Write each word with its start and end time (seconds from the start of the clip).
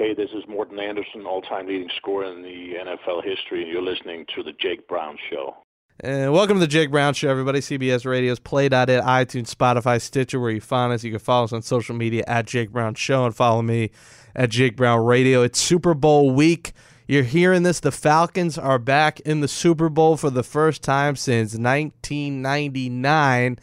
Hey, 0.00 0.14
this 0.14 0.30
is 0.30 0.42
Morten 0.48 0.80
Andersen, 0.80 1.26
all-time 1.26 1.66
leading 1.66 1.90
scorer 1.98 2.24
in 2.24 2.40
the 2.40 2.72
NFL 2.82 3.22
history, 3.22 3.64
and 3.64 3.70
you're 3.70 3.82
listening 3.82 4.24
to 4.34 4.42
The 4.42 4.52
Jake 4.52 4.88
Brown 4.88 5.18
Show. 5.28 5.54
And 6.02 6.32
welcome 6.32 6.56
to 6.56 6.60
the 6.60 6.66
Jake 6.66 6.90
Brown 6.90 7.12
Show, 7.12 7.28
everybody. 7.28 7.60
CBS 7.60 8.06
Radio's 8.06 8.38
Play.it, 8.38 8.72
iTunes, 8.72 9.54
Spotify, 9.54 10.00
Stitcher, 10.00 10.40
where 10.40 10.52
you 10.52 10.62
find 10.62 10.94
us. 10.94 11.04
You 11.04 11.10
can 11.10 11.20
follow 11.20 11.44
us 11.44 11.52
on 11.52 11.60
social 11.60 11.94
media 11.94 12.24
at 12.26 12.46
Jake 12.46 12.70
Brown 12.70 12.94
Show 12.94 13.26
and 13.26 13.36
follow 13.36 13.60
me 13.60 13.90
at 14.34 14.48
Jake 14.48 14.74
Brown 14.74 15.04
Radio. 15.04 15.42
It's 15.42 15.60
Super 15.60 15.92
Bowl 15.92 16.30
week. 16.30 16.72
You're 17.06 17.22
hearing 17.22 17.62
this. 17.62 17.80
The 17.80 17.92
Falcons 17.92 18.56
are 18.56 18.78
back 18.78 19.20
in 19.20 19.42
the 19.42 19.48
Super 19.48 19.90
Bowl 19.90 20.16
for 20.16 20.30
the 20.30 20.42
first 20.42 20.82
time 20.82 21.14
since 21.14 21.52
1999, 21.52 23.58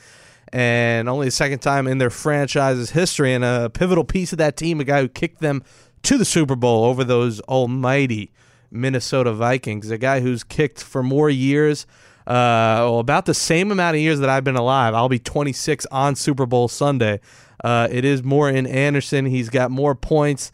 and 0.54 1.10
only 1.10 1.26
the 1.26 1.32
second 1.32 1.64
time 1.64 1.88
in 1.88 1.98
their 1.98 2.12
franchise's 2.12 2.92
history. 2.92 3.34
And 3.34 3.44
a 3.44 3.72
pivotal 3.72 4.04
piece 4.04 4.34
of 4.34 4.38
that 4.38 4.56
team, 4.56 4.80
a 4.80 4.84
guy 4.84 5.02
who 5.02 5.10
kicked 5.10 5.40
them 5.40 5.64
to 6.04 6.18
the 6.18 6.26
Super 6.26 6.56
Bowl 6.56 6.84
over 6.86 7.04
those 7.04 7.40
almighty 7.42 8.32
Minnesota 8.72 9.32
Vikings, 9.34 9.90
a 9.92 9.98
guy 9.98 10.20
who's 10.20 10.44
kicked 10.44 10.82
for 10.84 11.02
more 11.04 11.30
years. 11.30 11.86
Uh, 12.26 12.84
well, 12.84 13.00
about 13.00 13.26
the 13.26 13.34
same 13.34 13.72
amount 13.72 13.96
of 13.96 14.02
years 14.02 14.20
that 14.20 14.30
I've 14.30 14.44
been 14.44 14.58
alive. 14.58 14.94
I'll 14.94 15.08
be 15.10 15.20
26 15.20 15.86
on 15.88 16.16
Super 16.16 16.46
Bowl 16.46 16.68
Sunday. 16.68 17.22
Uh, 17.64 17.88
it 17.90 18.04
is 18.04 18.20
in 18.22 18.68
Andersen. 18.68 19.26
He's 19.26 19.50
got 19.50 19.72
more 19.72 19.96
points 19.96 20.52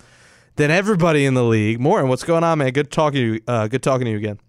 than 0.55 0.69
everybody 0.69 1.25
in 1.25 1.33
the 1.33 1.43
league. 1.43 1.79
Morten, 1.79 2.09
what's 2.09 2.23
going 2.23 2.43
on, 2.43 2.59
man? 2.59 2.71
Good 2.73 2.91
talking 2.91 3.19
to 3.19 3.33
you. 3.33 3.41
Uh, 3.47 3.67
good 3.67 3.81
talking 3.81 4.05
to 4.05 4.11
you 4.11 4.17
again. 4.17 4.39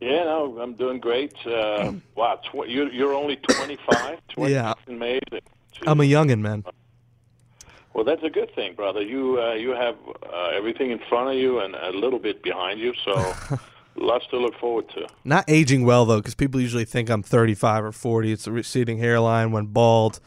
Yeah, 0.00 0.24
no, 0.24 0.58
I'm 0.60 0.74
doing 0.74 0.98
great. 1.00 1.32
Uh, 1.46 1.92
wow, 2.14 2.34
tw- 2.44 2.68
you're, 2.68 2.92
you're 2.92 3.14
only 3.14 3.36
25. 3.36 4.18
20 4.28 4.52
Yeah. 4.52 4.74
amazing. 4.86 5.40
I'm 5.86 6.00
a 6.00 6.04
youngin, 6.04 6.40
man. 6.40 6.64
Well, 8.02 8.16
that's 8.16 8.26
a 8.26 8.30
good 8.30 8.52
thing, 8.52 8.74
brother. 8.74 9.00
You 9.00 9.40
uh, 9.40 9.52
you 9.52 9.70
have 9.70 9.94
uh, 10.28 10.48
everything 10.48 10.90
in 10.90 10.98
front 11.08 11.28
of 11.28 11.36
you 11.36 11.60
and 11.60 11.76
a 11.76 11.90
little 11.90 12.18
bit 12.18 12.42
behind 12.42 12.80
you, 12.80 12.94
so 13.04 13.32
lots 13.94 14.26
to 14.32 14.38
look 14.38 14.56
forward 14.58 14.88
to. 14.96 15.06
Not 15.22 15.44
aging 15.46 15.84
well 15.84 16.04
though, 16.04 16.16
because 16.16 16.34
people 16.34 16.60
usually 16.60 16.84
think 16.84 17.08
I'm 17.10 17.22
35 17.22 17.84
or 17.84 17.92
40. 17.92 18.32
It's 18.32 18.48
a 18.48 18.50
receding 18.50 18.98
hairline, 18.98 19.52
went 19.52 19.72
bald. 19.72 20.18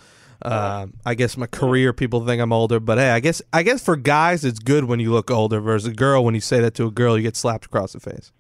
Uh, 0.42 0.88
I 1.06 1.16
guess 1.16 1.36
my 1.36 1.48
career, 1.48 1.92
people 1.92 2.26
think 2.26 2.42
I'm 2.42 2.54
older, 2.54 2.80
but 2.80 2.98
hey, 2.98 3.10
I 3.10 3.20
guess 3.20 3.42
I 3.52 3.62
guess 3.62 3.84
for 3.84 3.98
guys, 3.98 4.46
it's 4.46 4.60
good 4.60 4.86
when 4.86 5.02
you 5.02 5.12
look 5.12 5.30
older. 5.30 5.60
Versus 5.60 5.90
a 5.90 5.94
girl, 5.94 6.24
when 6.24 6.34
you 6.34 6.40
say 6.40 6.62
that 6.62 6.76
to 6.76 6.88
a 6.88 6.92
girl, 6.92 7.18
you 7.18 7.24
get 7.24 7.36
slapped 7.36 7.66
across 7.66 7.92
the 7.92 8.00
face. 8.00 8.32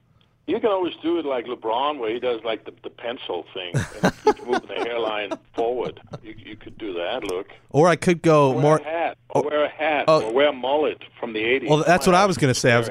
You 0.47 0.59
can 0.59 0.69
always 0.69 0.93
do 1.01 1.17
it 1.17 1.25
like 1.25 1.45
LeBron, 1.45 1.97
where 1.97 2.13
he 2.13 2.19
does 2.19 2.39
like 2.43 2.65
the, 2.65 2.73
the 2.83 2.89
pencil 2.91 3.45
thing 3.53 3.73
and 3.75 4.13
keeps 4.23 4.39
moving 4.45 4.67
the 4.67 4.75
hairline 4.75 5.31
forward. 5.55 5.99
You, 6.21 6.35
you 6.37 6.55
could 6.55 6.77
do 6.77 6.93
that. 6.93 7.23
Look, 7.23 7.47
Or 7.71 7.87
I 7.87 7.95
could 7.95 8.21
go 8.21 8.51
wear 8.51 8.61
more. 8.61 8.77
a 8.77 8.83
hat, 8.83 9.17
or 9.29 9.41
wear 9.41 9.63
a 9.65 9.69
hat, 9.69 10.05
Oh. 10.07 10.21
or 10.27 10.33
wear 10.33 10.49
a 10.49 10.53
mullet 10.53 11.01
from 11.19 11.33
the 11.33 11.39
'80s. 11.39 11.67
Well, 11.67 11.83
that's 11.85 12.05
what 12.05 12.15
I 12.15 12.27
was 12.27 12.37
gonna 12.37 12.53
say. 12.53 12.73
I 12.73 12.77
was, 12.77 12.89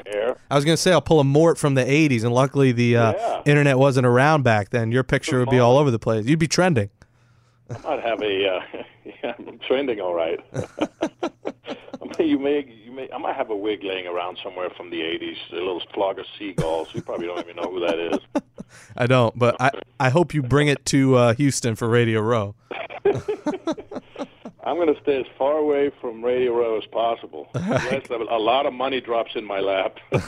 I 0.51 0.55
was 0.55 0.65
gonna 0.65 0.75
say 0.75 0.91
I'll 0.91 0.99
pull 1.01 1.21
a 1.21 1.23
Mort 1.23 1.57
from 1.57 1.75
the 1.75 1.83
'80s, 1.85 2.23
and 2.25 2.33
luckily 2.33 2.73
the 2.73 2.97
uh, 2.97 3.13
Yeah. 3.13 3.41
internet 3.45 3.79
wasn't 3.79 4.05
around 4.05 4.43
back 4.43 4.71
then. 4.71 4.91
Your 4.91 5.03
picture 5.03 5.39
would 5.39 5.49
be 5.49 5.59
all 5.59 5.77
over 5.77 5.91
the 5.91 5.99
place. 5.99 6.25
You'd 6.25 6.39
be 6.39 6.47
trending. 6.49 6.89
I 7.69 7.77
might 7.87 8.03
have 8.03 8.21
a. 8.21 8.47
Uh, 8.49 8.59
yeah, 9.23 9.33
I'm 9.39 9.59
trending 9.59 10.01
all 10.01 10.13
right. 10.13 10.39
You 12.19 12.39
may, 12.39 12.65
may. 12.95 13.09
I 13.11 13.17
might 13.17 13.35
have 13.35 13.49
a 13.49 13.55
wig 13.55 13.83
laying 13.83 14.07
around 14.07 14.37
somewhere 14.43 14.69
from 14.69 14.89
the 14.89 15.01
'80s. 15.01 15.37
A 15.51 15.55
little 15.55 15.81
flock 15.93 16.17
of 16.17 16.25
seagulls. 16.39 16.93
You 16.93 17.01
probably 17.01 17.27
don't 17.27 17.39
even 17.39 17.57
know 17.57 17.69
who 17.69 17.79
that 17.81 17.99
is. 17.99 18.43
I 18.97 19.05
don't, 19.05 19.37
but 19.37 19.55
I, 19.59 19.71
I 19.99 20.09
hope 20.09 20.33
you 20.33 20.41
bring 20.41 20.67
it 20.67 20.85
to 20.87 21.15
uh, 21.15 21.33
Houston 21.35 21.75
for 21.75 21.87
Radio 21.87 22.21
Row. 22.21 22.55
I'm 24.65 24.77
going 24.77 24.93
to 24.93 24.99
stay 25.01 25.19
as 25.19 25.27
far 25.37 25.57
away 25.57 25.91
from 26.01 26.23
Radio 26.25 26.57
Row 26.57 26.77
as 26.77 26.85
possible. 26.87 27.47
A 27.53 28.39
lot 28.39 28.65
of 28.65 28.73
money 28.73 28.99
drops 28.99 29.35
in 29.35 29.45
my 29.45 29.59
lap. 29.59 29.97
All 30.11 30.19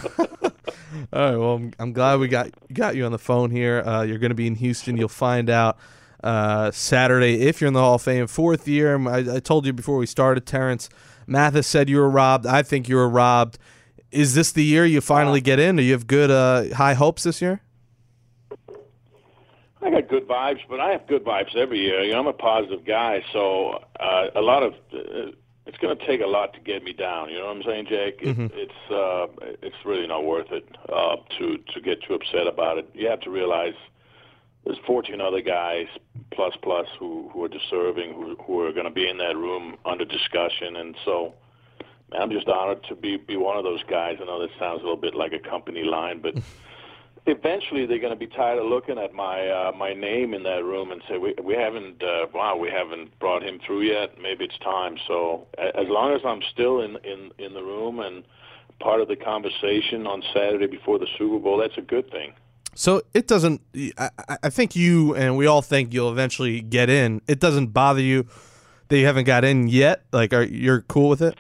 right. 1.12 1.36
Well, 1.36 1.56
I'm, 1.56 1.74
I'm 1.80 1.92
glad 1.92 2.20
we 2.20 2.28
got 2.28 2.52
got 2.72 2.96
you 2.96 3.06
on 3.06 3.12
the 3.12 3.18
phone 3.18 3.50
here. 3.50 3.82
Uh, 3.82 4.04
you're 4.04 4.20
going 4.20 4.30
to 4.30 4.36
be 4.36 4.46
in 4.46 4.56
Houston. 4.56 4.96
You'll 4.96 5.10
find 5.10 5.50
out 5.50 5.80
uh, 6.24 6.70
Saturday 6.72 7.42
if 7.48 7.60
you're 7.60 7.68
in 7.68 7.74
the 7.74 7.80
Hall 7.80 7.96
of 7.96 8.04
Fame. 8.04 8.28
Fourth 8.28 8.68
year. 8.68 8.96
I, 9.08 9.38
I 9.38 9.40
told 9.40 9.66
you 9.66 9.74
before 9.74 9.98
we 9.98 10.06
started. 10.06 10.46
Terance 10.46 10.88
Mathis 11.28 11.68
said 11.68 11.90
you 11.90 11.98
were 11.98 12.10
robbed. 12.10 12.46
I 12.46 12.64
think 12.64 12.88
you 12.90 12.96
were 12.96 13.10
robbed. 13.10 13.60
Is 14.12 14.34
this 14.34 14.52
the 14.54 14.64
year 14.64 14.86
you 14.86 15.02
finally 15.02 15.42
get 15.42 15.60
in? 15.60 15.76
Do 15.76 15.84
you 15.84 15.92
have 15.92 16.08
good 16.08 16.32
uh, 16.32 16.74
high 16.76 16.94
hopes 16.94 17.24
this 17.24 17.42
year? 17.42 17.62
I 19.82 19.92
got 19.92 20.08
good 20.08 20.28
vibes, 20.28 20.62
but 20.70 20.80
I 20.80 20.92
have 20.92 21.06
good 21.08 21.24
vibes 21.24 21.56
every 21.56 21.80
year. 21.80 22.02
You 22.02 22.14
know, 22.14 22.20
I'm 22.20 22.28
a 22.28 22.34
positive 22.34 22.86
guy, 22.86 23.24
so 23.32 23.84
uh, 24.00 24.28
a 24.36 24.42
lot 24.42 24.64
of 24.64 24.74
uh, 24.94 25.32
it's 25.66 25.78
going 25.80 25.98
to 25.98 26.08
take 26.08 26.22
a 26.22 26.26
lot 26.26 26.54
to 26.54 26.60
get 26.62 26.84
me 26.84 26.94
down. 26.94 27.30
You 27.30 27.40
know 27.40 27.48
what 27.48 27.58
I'm 27.58 27.64
saying, 27.64 27.88
Jake? 27.88 28.20
It, 28.22 28.38
It's 28.54 28.92
uh, 28.92 29.28
it's 29.62 29.76
really 29.86 30.08
not 30.08 30.24
worth 30.26 30.52
it 30.52 30.66
uh, 30.90 31.18
to 31.38 31.58
to 31.58 31.82
get 31.82 32.02
too 32.04 32.16
upset 32.16 32.48
about 32.48 32.78
it. 32.78 32.90
You 32.94 33.10
have 33.10 33.20
to 33.22 33.30
realize 33.30 33.76
there's 34.68 34.80
14 34.86 35.22
other 35.22 35.42
guys 35.42 35.88
plus 36.32 36.54
plus 36.62 36.88
who 37.00 37.30
who 37.34 37.44
are 37.46 37.48
deserving, 37.48 38.14
who 38.14 38.36
who 38.36 38.62
are 38.62 38.74
going 38.74 38.86
to 38.86 38.92
be 38.92 39.08
in 39.08 39.18
that 39.18 39.36
room 39.36 39.78
under 39.86 40.06
discussion, 40.06 40.76
and 40.76 40.96
so. 41.04 41.34
Man, 42.10 42.22
I'm 42.22 42.32
just 42.32 42.48
honored 42.48 42.86
to 42.86 42.96
be 42.96 43.18
be 43.18 43.36
one 43.36 43.58
of 43.58 43.66
those 43.66 43.84
guys. 43.84 44.16
I 44.22 44.24
know 44.24 44.40
that 44.40 44.52
sounds 44.58 44.80
a 44.80 44.84
little 44.84 44.96
bit 44.96 45.14
like 45.14 45.34
a 45.34 45.40
company 45.40 45.84
line, 45.84 46.22
but 46.22 46.36
eventually 47.26 47.86
they're 47.86 48.00
going 48.00 48.14
to 48.14 48.20
be 48.20 48.28
tired 48.28 48.60
of 48.60 48.66
looking 48.66 48.98
at 48.98 49.14
my 49.14 49.50
uh, 49.50 49.72
my 49.74 49.94
name 49.94 50.34
in 50.34 50.44
that 50.44 50.64
room 50.64 50.94
and 50.94 51.02
say 51.10 51.18
we 51.18 51.36
we 51.44 51.54
haven't 51.54 52.02
uh, 52.02 52.28
wow 52.34 52.56
we 52.56 52.70
haven't 52.70 53.20
brought 53.20 53.44
him 53.44 53.60
through 53.66 53.82
yet. 53.82 54.18
Maybe 54.22 54.46
it's 54.46 54.58
time. 54.60 54.98
So 55.06 55.48
as 55.58 55.90
long 55.90 56.14
as 56.14 56.22
I'm 56.24 56.42
still 56.54 56.80
in 56.80 56.96
in 57.04 57.32
in 57.38 57.54
the 57.54 57.62
room 57.62 58.00
and 58.00 58.24
part 58.80 59.02
of 59.02 59.10
the 59.10 59.18
conversation 59.18 60.08
on 60.08 60.24
Saturday 60.34 60.68
before 60.68 60.98
the 60.98 61.08
Super 61.18 61.40
Bowl, 61.40 61.58
that's 61.58 61.78
a 61.78 61.82
good 61.82 62.10
thing. 62.10 62.34
So 62.78 63.02
it 63.16 63.28
doesn't. 63.28 63.62
I, 63.98 64.10
I- 64.44 64.50
think 64.52 64.76
you 64.76 65.16
and 65.16 65.36
we 65.36 65.48
all 65.48 65.64
think 65.64 65.94
you'll 65.96 66.12
eventually 66.12 66.62
get 66.62 66.92
in. 66.92 67.22
It 67.28 67.40
doesn't 67.40 67.74
bother 67.74 68.02
you 68.02 68.28
that 68.90 69.00
you 69.00 69.06
haven't 69.08 69.24
got 69.26 69.44
in 69.44 69.68
yet. 69.68 70.04
Like, 70.12 70.32
are 70.32 70.44
you're 70.44 70.82
cool 70.82 71.10
with 71.10 71.24
it? 71.24 71.36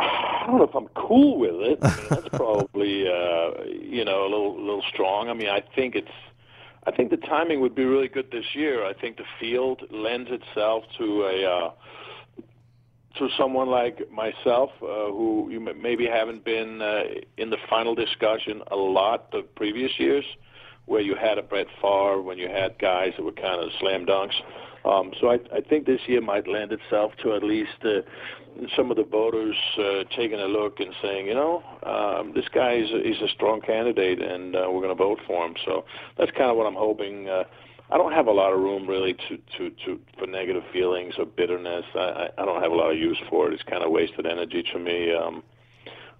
I 0.00 0.44
don't 0.46 0.58
know 0.58 0.64
if 0.64 0.74
I'm 0.74 0.88
cool 0.88 1.38
with 1.38 1.54
it. 1.54 1.78
I 1.82 1.96
mean, 1.96 2.06
that's 2.10 2.28
probably 2.32 3.06
uh, 3.06 3.62
you 3.64 4.04
know 4.04 4.22
a 4.22 4.28
little 4.28 4.58
little 4.58 4.82
strong. 4.92 5.28
I 5.28 5.34
mean, 5.34 5.48
I 5.48 5.62
think 5.76 5.94
it's. 5.94 6.10
I 6.84 6.90
think 6.90 7.10
the 7.10 7.16
timing 7.18 7.60
would 7.60 7.74
be 7.76 7.84
really 7.84 8.08
good 8.08 8.30
this 8.32 8.54
year. 8.54 8.84
I 8.84 8.94
think 8.94 9.18
the 9.18 9.24
field 9.38 9.82
lends 9.90 10.30
itself 10.32 10.84
to 10.98 11.22
a 11.24 11.44
uh, 11.44 11.70
to 13.18 13.28
someone 13.36 13.68
like 13.68 14.10
myself, 14.10 14.70
uh, 14.82 15.10
who 15.10 15.48
you 15.50 15.60
maybe 15.60 16.06
haven't 16.06 16.44
been 16.44 16.82
uh, 16.82 17.02
in 17.36 17.50
the 17.50 17.58
final 17.68 17.94
discussion 17.94 18.62
a 18.70 18.76
lot 18.76 19.30
the 19.30 19.42
previous 19.42 19.92
years, 19.98 20.24
where 20.86 21.00
you 21.00 21.14
had 21.14 21.38
a 21.38 21.42
Brett 21.42 21.66
Favre, 21.82 22.22
when 22.22 22.38
you 22.38 22.48
had 22.48 22.78
guys 22.78 23.12
that 23.16 23.22
were 23.22 23.32
kind 23.32 23.62
of 23.62 23.70
slam 23.80 24.06
dunks. 24.06 24.34
Um, 24.84 25.12
so 25.20 25.30
I, 25.30 25.38
I 25.54 25.60
think 25.60 25.86
this 25.86 26.00
year 26.06 26.20
might 26.20 26.46
lend 26.48 26.72
itself 26.72 27.12
to 27.22 27.34
at 27.34 27.42
least 27.42 27.84
uh, 27.84 28.00
some 28.76 28.90
of 28.90 28.96
the 28.96 29.04
voters 29.04 29.56
uh, 29.78 30.04
taking 30.16 30.40
a 30.40 30.46
look 30.46 30.80
and 30.80 30.94
saying, 31.02 31.26
you 31.26 31.34
know, 31.34 31.62
um, 31.84 32.32
this 32.34 32.46
guy 32.54 32.74
is 32.74 32.90
a, 32.90 33.24
a 33.24 33.28
strong 33.34 33.60
candidate, 33.60 34.22
and 34.22 34.56
uh, 34.56 34.66
we're 34.70 34.80
going 34.80 34.96
to 34.96 35.02
vote 35.02 35.18
for 35.26 35.46
him. 35.46 35.54
So 35.64 35.84
that's 36.16 36.30
kind 36.32 36.50
of 36.50 36.56
what 36.56 36.66
I'm 36.66 36.74
hoping. 36.74 37.28
Uh, 37.28 37.44
I 37.90 37.96
don't 37.96 38.12
have 38.12 38.26
a 38.26 38.32
lot 38.32 38.52
of 38.52 38.60
room 38.60 38.86
really 38.86 39.14
to, 39.14 39.36
to, 39.56 39.70
to 39.86 40.00
for 40.18 40.26
negative 40.26 40.62
feelings 40.72 41.14
or 41.18 41.24
bitterness. 41.24 41.84
I, 41.94 42.28
I 42.36 42.44
don't 42.44 42.62
have 42.62 42.72
a 42.72 42.74
lot 42.74 42.90
of 42.90 42.98
use 42.98 43.18
for 43.30 43.48
it. 43.48 43.54
It's 43.54 43.62
kind 43.62 43.82
of 43.82 43.90
wasted 43.90 44.26
energy 44.26 44.62
to 44.72 44.78
me. 44.78 45.14
Um, 45.14 45.42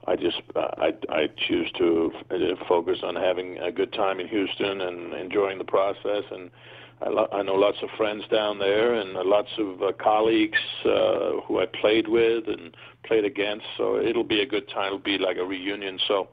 I 0.06 0.16
just 0.16 0.40
uh, 0.56 0.68
I 0.78 0.92
I 1.10 1.28
choose 1.48 1.70
to 1.76 2.10
uh, 2.30 2.64
focus 2.66 2.98
on 3.02 3.14
having 3.14 3.58
a 3.58 3.70
good 3.70 3.92
time 3.92 4.20
in 4.20 4.28
Houston 4.28 4.80
and 4.80 5.12
enjoying 5.12 5.58
the 5.58 5.64
process. 5.64 6.24
And 6.30 6.50
I, 7.02 7.10
lo- 7.10 7.28
I 7.30 7.42
know 7.42 7.54
lots 7.54 7.78
of 7.82 7.90
friends 7.98 8.24
down 8.32 8.58
there 8.58 8.94
and 8.94 9.16
uh, 9.16 9.22
lots 9.24 9.50
of 9.58 9.82
uh, 9.82 9.92
colleagues 10.02 10.58
uh, 10.86 11.42
who 11.46 11.60
I 11.60 11.66
played 11.66 12.08
with 12.08 12.48
and 12.48 12.74
played 13.04 13.26
against. 13.26 13.66
So 13.76 14.00
it'll 14.00 14.24
be 14.24 14.40
a 14.40 14.46
good 14.46 14.68
time. 14.68 14.86
It'll 14.86 14.98
be 14.98 15.18
like 15.18 15.36
a 15.36 15.44
reunion. 15.44 15.98
So 16.08 16.28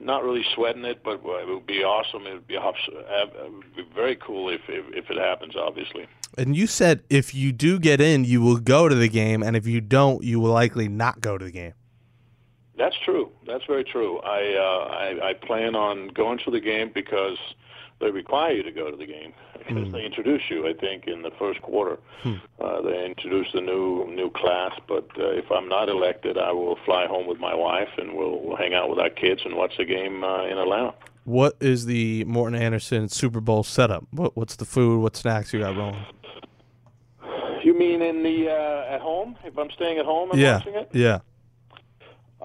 not 0.00 0.24
really 0.24 0.44
sweating 0.54 0.84
it, 0.84 1.02
but 1.02 1.20
it 1.24 1.48
would 1.48 1.66
be 1.66 1.82
awesome. 1.82 2.26
It 2.26 2.34
would 2.34 2.46
be, 2.46 2.56
uh, 2.56 2.70
it 2.70 3.52
would 3.52 3.76
be 3.76 3.84
very 3.94 4.16
cool 4.16 4.48
if, 4.48 4.60
if 4.68 4.84
if 4.94 5.10
it 5.10 5.18
happens. 5.18 5.56
Obviously. 5.56 6.06
And 6.38 6.56
you 6.56 6.66
said 6.66 7.02
if 7.08 7.34
you 7.34 7.52
do 7.52 7.78
get 7.78 8.00
in, 8.00 8.24
you 8.24 8.40
will 8.40 8.58
go 8.58 8.88
to 8.88 8.94
the 8.94 9.08
game, 9.08 9.42
and 9.42 9.56
if 9.56 9.66
you 9.66 9.80
don't, 9.80 10.22
you 10.22 10.40
will 10.40 10.52
likely 10.52 10.88
not 10.88 11.20
go 11.20 11.38
to 11.38 11.44
the 11.44 11.50
game. 11.50 11.74
That's 12.76 12.96
true. 13.04 13.30
That's 13.46 13.64
very 13.64 13.84
true. 13.84 14.18
I, 14.18 14.54
uh, 14.54 14.94
I 14.94 15.28
I 15.30 15.32
plan 15.34 15.74
on 15.74 16.08
going 16.08 16.38
to 16.44 16.50
the 16.50 16.60
game 16.60 16.90
because 16.94 17.38
they 18.00 18.10
require 18.10 18.52
you 18.52 18.62
to 18.62 18.70
go 18.70 18.90
to 18.90 18.96
the 18.96 19.06
game 19.06 19.32
because 19.58 19.88
mm. 19.88 19.92
they 19.92 20.04
introduce 20.04 20.42
you. 20.50 20.66
I 20.66 20.74
think 20.74 21.06
in 21.06 21.22
the 21.22 21.30
first 21.38 21.62
quarter, 21.62 21.98
hmm. 22.22 22.34
uh, 22.60 22.82
they 22.82 23.04
introduce 23.06 23.52
the 23.52 23.60
new 23.60 24.06
new 24.10 24.30
class. 24.30 24.72
But 24.86 25.08
uh, 25.18 25.30
if 25.30 25.50
I'm 25.50 25.68
not 25.68 25.88
elected, 25.88 26.38
I 26.38 26.52
will 26.52 26.78
fly 26.84 27.06
home 27.06 27.26
with 27.26 27.38
my 27.38 27.54
wife 27.54 27.88
and 27.98 28.14
we'll, 28.14 28.40
we'll 28.40 28.56
hang 28.56 28.74
out 28.74 28.88
with 28.90 28.98
our 28.98 29.10
kids 29.10 29.42
and 29.44 29.56
watch 29.56 29.76
the 29.76 29.84
game 29.84 30.22
uh, 30.22 30.44
in 30.46 30.58
Atlanta. 30.58 30.94
What 31.24 31.56
is 31.60 31.86
the 31.86 32.24
Morten 32.24 32.54
Andersen 32.54 33.08
Super 33.08 33.40
Bowl 33.40 33.64
setup? 33.64 34.06
What, 34.12 34.36
what's 34.36 34.54
the 34.54 34.64
food? 34.64 35.00
What 35.00 35.16
snacks 35.16 35.52
you 35.52 35.58
got 35.58 35.76
rolling? 35.76 36.04
You 37.64 37.76
mean 37.76 38.00
in 38.00 38.22
the 38.22 38.48
uh, 38.48 38.94
at 38.94 39.00
home? 39.00 39.36
If 39.42 39.58
I'm 39.58 39.70
staying 39.72 39.98
at 39.98 40.04
home 40.04 40.30
and 40.30 40.40
yeah. 40.40 40.58
watching 40.58 40.74
it? 40.74 40.88
Yeah. 40.92 41.18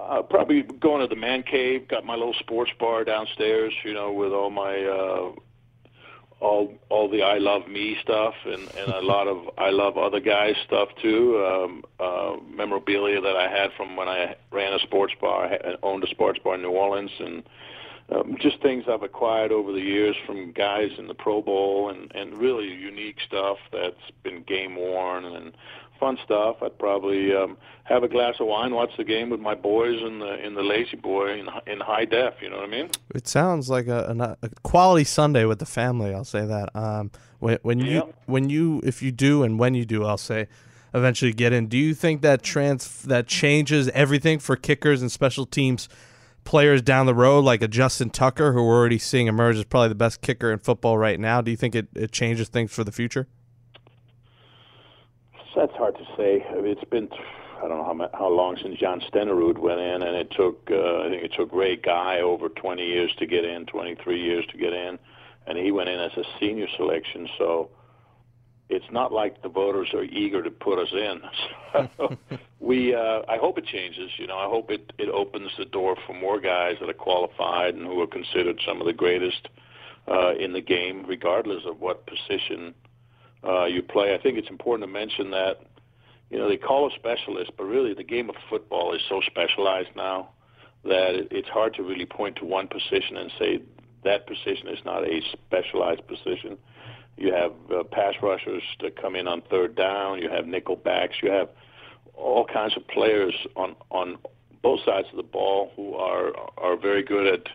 Uh, 0.08 0.22
probably 0.22 0.62
going 0.62 1.00
to 1.00 1.06
the 1.06 1.20
man 1.20 1.42
cave. 1.42 1.86
Got 1.88 2.04
my 2.04 2.14
little 2.14 2.34
sports 2.34 2.72
bar 2.78 3.04
downstairs. 3.04 3.72
You 3.84 3.94
know, 3.94 4.12
with 4.12 4.32
all 4.32 4.50
my 4.50 4.84
uh, 4.84 5.32
all 6.40 6.74
all 6.88 7.08
the 7.08 7.22
I 7.22 7.38
love 7.38 7.68
me 7.68 7.96
stuff 8.02 8.34
and 8.44 8.68
and 8.76 8.92
a 8.92 9.00
lot 9.00 9.28
of 9.28 9.48
I 9.56 9.70
love 9.70 9.96
other 9.96 10.20
guys 10.20 10.56
stuff 10.66 10.88
too. 11.00 11.44
Um, 11.46 11.84
uh, 12.00 12.36
memorabilia 12.44 13.20
that 13.20 13.36
I 13.36 13.48
had 13.48 13.70
from 13.76 13.96
when 13.96 14.08
I 14.08 14.34
ran 14.50 14.72
a 14.72 14.80
sports 14.80 15.14
bar, 15.20 15.46
I 15.46 15.76
owned 15.82 16.02
a 16.02 16.08
sports 16.08 16.40
bar 16.42 16.56
in 16.56 16.62
New 16.62 16.70
Orleans, 16.70 17.12
and 17.20 17.42
um, 18.10 18.36
just 18.40 18.60
things 18.60 18.84
I've 18.88 19.04
acquired 19.04 19.52
over 19.52 19.72
the 19.72 19.80
years 19.80 20.16
from 20.26 20.50
guys 20.50 20.90
in 20.98 21.06
the 21.06 21.14
Pro 21.14 21.40
Bowl 21.42 21.90
and 21.90 22.10
and 22.12 22.36
really 22.36 22.66
unique 22.66 23.18
stuff 23.24 23.58
that's 23.72 24.10
been 24.24 24.42
game 24.42 24.74
worn 24.74 25.24
and 25.24 25.52
fun 25.98 26.18
stuff. 26.24 26.56
I'd 26.62 26.78
probably 26.78 27.34
um, 27.34 27.56
have 27.84 28.02
a 28.02 28.08
glass 28.08 28.34
of 28.40 28.46
wine, 28.46 28.74
watch 28.74 28.90
the 28.96 29.04
game 29.04 29.30
with 29.30 29.40
my 29.40 29.54
boys 29.54 30.00
in 30.00 30.18
the 30.18 30.44
in 30.44 30.54
the 30.54 30.62
lazy 30.62 30.96
boy 30.96 31.38
in 31.38 31.48
in 31.66 31.80
high 31.80 32.04
def. 32.04 32.34
You 32.40 32.50
know 32.50 32.56
what 32.56 32.64
I 32.64 32.70
mean? 32.70 32.90
It 33.14 33.28
sounds 33.28 33.68
like 33.70 33.86
a, 33.86 34.36
a 34.42 34.48
quality 34.62 35.04
Sunday 35.04 35.44
with 35.44 35.58
the 35.58 35.66
family. 35.66 36.14
I'll 36.14 36.24
say 36.24 36.46
that. 36.46 36.74
Um, 36.74 37.10
when 37.38 37.58
when 37.62 37.80
yeah. 37.80 37.86
you 37.86 38.14
when 38.26 38.50
you 38.50 38.80
if 38.84 39.02
you 39.02 39.12
do 39.12 39.42
and 39.42 39.58
when 39.58 39.74
you 39.74 39.84
do, 39.84 40.04
I'll 40.04 40.18
say 40.18 40.48
eventually 40.94 41.32
get 41.32 41.52
in. 41.52 41.66
Do 41.68 41.76
you 41.76 41.94
think 41.94 42.22
that 42.22 42.42
trans 42.42 43.02
that 43.02 43.26
changes 43.26 43.88
everything 43.90 44.38
for 44.38 44.56
kickers 44.56 45.02
and 45.02 45.10
special 45.10 45.46
teams? 45.46 45.88
Players 46.44 46.82
down 46.82 47.06
the 47.06 47.14
road, 47.14 47.44
like 47.44 47.62
a 47.62 47.68
Justin 47.68 48.10
Tucker, 48.10 48.52
who 48.52 48.64
we're 48.64 48.74
already 48.74 48.98
seeing 48.98 49.28
emerge 49.28 49.54
as 49.54 49.64
probably 49.64 49.90
the 49.90 49.94
best 49.94 50.22
kicker 50.22 50.50
in 50.50 50.58
football 50.58 50.98
right 50.98 51.20
now. 51.20 51.40
Do 51.40 51.52
you 51.52 51.56
think 51.56 51.76
it, 51.76 51.86
it 51.94 52.10
changes 52.10 52.48
things 52.48 52.72
for 52.72 52.82
the 52.82 52.90
future? 52.90 53.28
That's 55.54 55.72
hard 55.74 55.96
to 55.96 56.04
say. 56.16 56.44
I 56.50 56.56
mean, 56.56 56.66
it's 56.66 56.84
been 56.84 57.08
I 57.62 57.68
don't 57.68 57.78
know 57.78 57.84
how 57.84 58.18
how 58.18 58.28
long 58.28 58.56
since 58.60 58.78
Jan 58.78 59.00
Stenerud 59.00 59.58
went 59.58 59.80
in, 59.80 60.02
and 60.02 60.16
it 60.16 60.30
took 60.32 60.68
uh, 60.70 61.02
I 61.02 61.10
think 61.10 61.22
it 61.22 61.32
took 61.36 61.52
Ray 61.52 61.76
Guy 61.76 62.20
over 62.20 62.48
20 62.48 62.84
years 62.84 63.12
to 63.18 63.26
get 63.26 63.44
in, 63.44 63.66
23 63.66 64.20
years 64.20 64.44
to 64.50 64.58
get 64.58 64.72
in, 64.72 64.98
and 65.46 65.56
he 65.56 65.70
went 65.70 65.88
in 65.88 66.00
as 66.00 66.12
a 66.16 66.24
senior 66.40 66.66
selection. 66.76 67.28
So 67.38 67.70
it's 68.68 68.90
not 68.90 69.12
like 69.12 69.42
the 69.42 69.48
voters 69.48 69.88
are 69.94 70.02
eager 70.02 70.42
to 70.42 70.50
put 70.50 70.78
us 70.78 70.92
in. 70.92 71.20
So 71.96 72.14
we 72.60 72.94
uh, 72.94 73.22
I 73.28 73.38
hope 73.38 73.56
it 73.56 73.64
changes. 73.64 74.10
You 74.18 74.26
know, 74.26 74.36
I 74.36 74.46
hope 74.46 74.70
it 74.70 74.92
it 74.98 75.08
opens 75.08 75.50
the 75.56 75.64
door 75.64 75.96
for 76.06 76.12
more 76.12 76.38
guys 76.38 76.76
that 76.80 76.90
are 76.90 76.92
qualified 76.92 77.74
and 77.74 77.86
who 77.86 77.98
are 78.02 78.06
considered 78.06 78.60
some 78.66 78.78
of 78.78 78.86
the 78.86 78.92
greatest 78.92 79.48
uh, 80.06 80.34
in 80.34 80.52
the 80.52 80.60
game, 80.60 81.06
regardless 81.06 81.62
of 81.64 81.80
what 81.80 82.06
position 82.06 82.74
uh, 83.44 83.64
you 83.64 83.82
play. 83.82 84.14
I 84.14 84.18
think 84.22 84.38
it's 84.38 84.50
important 84.50 84.88
to 84.88 84.92
mention 84.92 85.30
that 85.30 85.60
you 86.30 86.38
know 86.38 86.48
they 86.48 86.56
call 86.56 86.86
us 86.86 86.92
specialists, 86.96 87.52
but 87.56 87.64
really 87.64 87.94
the 87.94 88.04
game 88.04 88.28
of 88.30 88.36
football 88.48 88.94
is 88.94 89.02
so 89.08 89.20
specialized 89.26 89.90
now 89.96 90.30
that 90.84 91.28
it's 91.30 91.48
hard 91.48 91.74
to 91.74 91.82
really 91.82 92.06
point 92.06 92.36
to 92.36 92.44
one 92.44 92.68
position 92.68 93.16
and 93.16 93.30
say 93.38 93.62
that 94.04 94.26
position 94.26 94.68
is 94.68 94.78
not 94.84 95.04
a 95.04 95.20
specialized 95.32 96.06
position. 96.06 96.58
You 97.16 97.32
have 97.32 97.52
uh, 97.72 97.84
pass 97.84 98.14
rushers 98.22 98.62
that 98.80 99.00
come 99.00 99.14
in 99.14 99.28
on 99.28 99.42
third 99.42 99.76
down. 99.76 100.20
You 100.20 100.30
have 100.30 100.46
nickel 100.46 100.76
backs. 100.76 101.16
You 101.22 101.30
have 101.30 101.50
all 102.14 102.44
kinds 102.44 102.76
of 102.76 102.86
players 102.88 103.34
on 103.56 103.76
on 103.90 104.18
both 104.62 104.80
sides 104.84 105.08
of 105.10 105.16
the 105.16 105.22
ball 105.22 105.72
who 105.76 105.94
are 105.94 106.32
are 106.56 106.76
very 106.76 107.02
good 107.02 107.26
at 107.26 107.48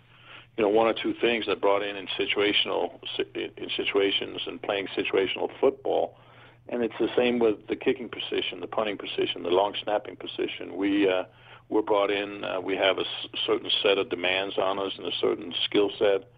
you 0.57 0.63
know, 0.63 0.69
one 0.69 0.87
or 0.87 0.93
two 0.93 1.13
things 1.21 1.45
that 1.45 1.61
brought 1.61 1.83
in 1.83 1.95
in 1.95 2.07
situational 2.19 2.99
in 3.35 3.69
situations 3.75 4.41
and 4.47 4.61
playing 4.61 4.87
situational 4.97 5.49
football. 5.59 6.15
And 6.69 6.83
it's 6.83 6.95
the 6.99 7.09
same 7.15 7.39
with 7.39 7.67
the 7.67 7.75
kicking 7.75 8.09
position, 8.09 8.59
the 8.59 8.67
punting 8.67 8.97
position, 8.97 9.43
the 9.43 9.49
long 9.49 9.73
snapping 9.83 10.17
position. 10.17 10.75
We 10.75 11.07
uh, 11.07 11.23
we're 11.69 11.81
brought 11.81 12.11
in. 12.11 12.43
Uh, 12.43 12.59
we 12.59 12.75
have 12.75 12.97
a 12.97 13.01
s- 13.01 13.27
certain 13.45 13.69
set 13.83 13.97
of 13.97 14.09
demands 14.09 14.57
on 14.57 14.79
us 14.79 14.93
and 14.97 15.05
a 15.05 15.15
certain 15.21 15.53
skill 15.65 15.91
set. 15.97 16.29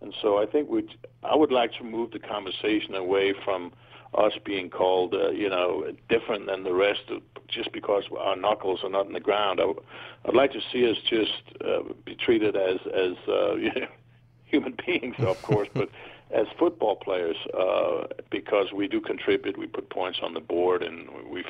And 0.00 0.14
so 0.20 0.38
I 0.38 0.46
think 0.46 0.68
we 0.68 0.88
I 1.22 1.34
would 1.34 1.50
like 1.50 1.72
to 1.74 1.84
move 1.84 2.10
the 2.10 2.18
conversation 2.18 2.94
away 2.94 3.34
from 3.44 3.72
us 4.16 4.32
being 4.44 4.68
called, 4.68 5.14
uh, 5.14 5.30
you 5.30 5.48
know, 5.48 5.90
different 6.08 6.46
than 6.46 6.64
the 6.64 6.74
rest 6.74 7.02
of, 7.08 7.22
just 7.52 7.72
because 7.72 8.04
our 8.18 8.36
knuckles 8.36 8.80
are 8.82 8.90
not 8.90 9.06
in 9.06 9.12
the 9.12 9.20
ground. 9.20 9.60
I, 9.60 9.66
would 9.66 10.34
like 10.34 10.52
to 10.52 10.60
see 10.72 10.90
us 10.90 10.96
just 11.08 11.42
uh, 11.64 11.82
be 12.04 12.14
treated 12.14 12.56
as 12.56 12.78
as 12.86 13.16
uh, 13.28 13.54
you 13.56 13.72
know, 13.74 13.86
human 14.44 14.76
beings, 14.86 15.16
of 15.18 15.40
course, 15.42 15.68
but 15.72 15.88
as 16.30 16.46
football 16.58 16.96
players 16.96 17.36
uh, 17.58 18.06
because 18.30 18.72
we 18.72 18.88
do 18.88 19.00
contribute. 19.00 19.58
We 19.58 19.66
put 19.66 19.90
points 19.90 20.20
on 20.22 20.34
the 20.34 20.40
board, 20.40 20.82
and 20.82 21.08
we've. 21.30 21.44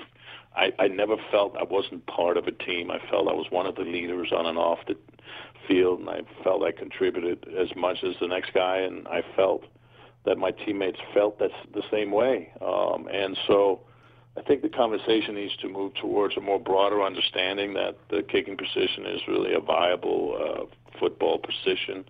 I, 0.55 0.71
I 0.79 0.89
never 0.89 1.17
felt 1.31 1.57
I 1.57 1.65
wasn't 1.65 2.05
part 2.05 2.37
of 2.37 2.47
a 2.47 2.53
team. 2.53 2.91
I 2.91 2.99
felt 3.11 3.27
I 3.27 3.33
was 3.33 3.47
one 3.49 3.65
of 3.67 3.75
the 3.75 3.85
leaders 3.85 4.33
on 4.37 4.45
and 4.45 4.59
off 4.59 4.81
the 4.87 4.97
field, 5.67 6.01
and 6.01 6.11
I 6.11 6.21
felt 6.45 6.63
I 6.63 6.73
contributed 6.73 7.47
as 7.59 7.75
much 7.75 8.05
as 8.05 8.17
the 8.21 8.29
next 8.29 8.53
guy, 8.53 8.79
and 8.79 9.09
I 9.09 9.23
felt 9.35 9.65
that 10.27 10.37
my 10.37 10.51
teammates 10.51 10.99
felt 11.15 11.39
that's 11.39 11.55
the 11.73 11.83
same 11.91 12.11
way. 12.11 12.53
Um, 12.61 13.09
and 13.11 13.39
so 13.47 13.81
I 14.37 14.43
think 14.43 14.63
the 14.63 14.69
conversation 14.69 15.35
needs 15.35 15.57
to 15.59 15.69
move 15.69 15.93
towards 15.95 16.37
a 16.37 16.41
more 16.41 16.59
broader 16.59 17.03
understanding 17.03 17.75
that 17.75 17.97
the 18.09 18.23
kicking 18.23 18.57
position 18.57 19.07
is 19.07 19.21
really 19.29 19.53
a 19.53 19.61
viable 19.61 20.39
uh, 20.41 20.99
football 20.99 21.39
position, 21.39 22.05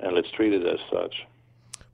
and 0.00 0.14
let's 0.14 0.30
treat 0.32 0.52
it 0.52 0.66
as 0.66 0.80
such. 0.90 1.26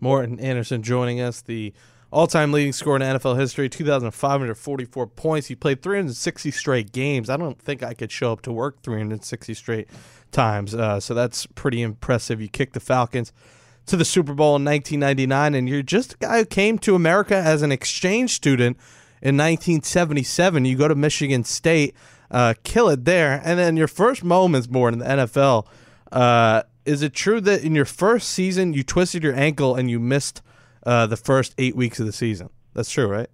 Morten 0.00 0.40
Andersen 0.40 0.82
joining 0.82 1.20
us, 1.20 1.42
the 1.42 1.74
all-time 2.10 2.52
leading 2.52 2.72
scorer 2.72 2.96
in 2.96 3.02
NFL 3.02 3.38
history, 3.38 3.68
2,544 3.68 5.06
points. 5.08 5.48
He 5.48 5.54
played 5.54 5.82
360 5.82 6.50
straight 6.52 6.92
games. 6.92 7.28
I 7.28 7.36
don't 7.36 7.60
think 7.60 7.82
I 7.82 7.92
could 7.92 8.12
show 8.12 8.32
up 8.32 8.40
to 8.42 8.52
work 8.52 8.82
360 8.82 9.52
straight 9.52 9.88
times, 10.30 10.74
uh, 10.74 10.98
so 11.00 11.12
that's 11.12 11.46
pretty 11.46 11.82
impressive. 11.82 12.40
You 12.40 12.48
kicked 12.48 12.72
the 12.72 12.80
Falcons 12.80 13.32
to 13.86 13.96
the 13.96 14.04
Super 14.04 14.32
Bowl 14.32 14.56
in 14.56 14.64
1999, 14.64 15.54
and 15.54 15.68
you're 15.68 15.82
just 15.82 16.14
a 16.14 16.16
guy 16.18 16.38
who 16.38 16.46
came 16.46 16.78
to 16.78 16.94
America 16.94 17.36
as 17.36 17.60
an 17.62 17.70
exchange 17.70 18.32
student 18.32 18.78
in 19.24 19.38
1977. 19.38 20.66
You 20.66 20.76
go 20.76 20.86
to 20.86 20.94
Michigan 20.94 21.42
State, 21.44 21.96
uh, 22.30 22.54
kill 22.62 22.90
it 22.90 23.06
there, 23.06 23.40
and 23.42 23.58
then 23.58 23.76
your 23.76 23.88
first 23.88 24.22
moments 24.22 24.68
more 24.68 24.90
in 24.90 24.98
the 24.98 25.04
NFL. 25.06 25.66
Uh, 26.12 26.62
is 26.84 27.02
it 27.02 27.14
true 27.14 27.40
that 27.40 27.64
in 27.64 27.74
your 27.74 27.86
first 27.86 28.28
season 28.28 28.74
you 28.74 28.82
twisted 28.82 29.22
your 29.22 29.34
ankle 29.34 29.74
and 29.74 29.90
you 29.90 29.98
missed 29.98 30.42
uh, 30.84 31.06
the 31.06 31.16
first 31.16 31.54
eight 31.56 31.74
weeks 31.74 31.98
of 31.98 32.04
the 32.06 32.12
season? 32.12 32.50
That's 32.74 32.90
true, 32.90 33.06
right? 33.06 33.30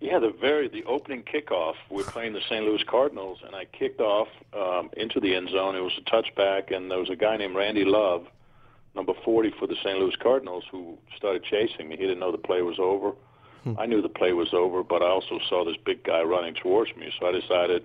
Yeah, 0.00 0.18
the 0.18 0.34
very 0.38 0.68
the 0.68 0.84
opening 0.84 1.22
kickoff. 1.22 1.76
We're 1.88 2.04
playing 2.04 2.34
the 2.34 2.42
St. 2.42 2.62
Louis 2.62 2.82
Cardinals, 2.86 3.38
and 3.44 3.56
I 3.56 3.64
kicked 3.64 4.02
off 4.02 4.28
um, 4.52 4.90
into 4.98 5.18
the 5.18 5.34
end 5.34 5.48
zone. 5.48 5.74
It 5.74 5.80
was 5.80 5.98
a 5.98 6.02
touchback, 6.02 6.76
and 6.76 6.90
there 6.90 6.98
was 6.98 7.08
a 7.08 7.16
guy 7.16 7.38
named 7.38 7.56
Randy 7.56 7.86
Love 7.86 8.26
number 8.94 9.14
40 9.24 9.54
for 9.58 9.66
the 9.66 9.76
St. 9.76 9.98
Louis 9.98 10.14
Cardinals, 10.16 10.64
who 10.70 10.98
started 11.16 11.42
chasing 11.42 11.88
me. 11.88 11.96
He 11.96 12.02
didn't 12.02 12.20
know 12.20 12.30
the 12.30 12.38
play 12.38 12.60
was 12.60 12.78
over. 12.78 13.12
Hmm. 13.64 13.74
I 13.78 13.86
knew 13.86 14.00
the 14.02 14.08
play 14.08 14.32
was 14.32 14.52
over, 14.52 14.82
but 14.82 15.02
I 15.02 15.06
also 15.06 15.40
saw 15.48 15.64
this 15.64 15.76
big 15.84 16.04
guy 16.04 16.22
running 16.22 16.54
towards 16.54 16.94
me. 16.96 17.10
So 17.18 17.26
I 17.26 17.32
decided, 17.32 17.84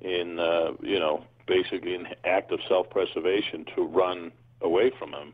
in 0.00 0.38
uh, 0.38 0.72
you 0.82 0.98
know, 0.98 1.24
basically 1.46 1.94
an 1.94 2.08
act 2.24 2.52
of 2.52 2.60
self-preservation, 2.68 3.66
to 3.76 3.82
run 3.82 4.32
away 4.60 4.90
from 4.98 5.12
him. 5.12 5.32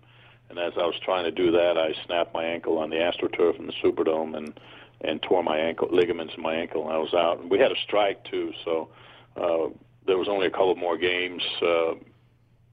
And 0.51 0.59
as 0.59 0.73
I 0.77 0.85
was 0.85 0.97
trying 1.03 1.25
to 1.25 1.31
do 1.31 1.51
that, 1.53 1.79
I 1.79 1.95
snapped 2.07 2.35
my 2.35 2.45
ankle 2.45 2.79
on 2.79 2.91
the 2.91 2.97
AstroTurf 2.97 3.59
in 3.59 3.67
the 3.67 3.73
Superdome 3.83 4.37
and 4.37 4.59
and 5.03 5.23
tore 5.23 5.43
my 5.43 5.57
ankle 5.57 5.89
ligaments 5.91 6.35
in 6.37 6.43
my 6.43 6.55
ankle, 6.55 6.83
and 6.85 6.93
I 6.93 6.99
was 6.99 7.15
out. 7.15 7.41
And 7.41 7.51
we 7.51 7.59
had 7.59 7.73
a 7.73 7.81
strike 7.87 8.23
too, 8.25 8.53
so 8.65 8.91
uh, 9.35 9.69
there 10.07 10.19
was 10.19 10.29
only 10.29 10.47
a 10.47 10.51
couple 10.51 10.75
more 10.77 10.99
games 10.99 11.43
uh, 11.63 11.95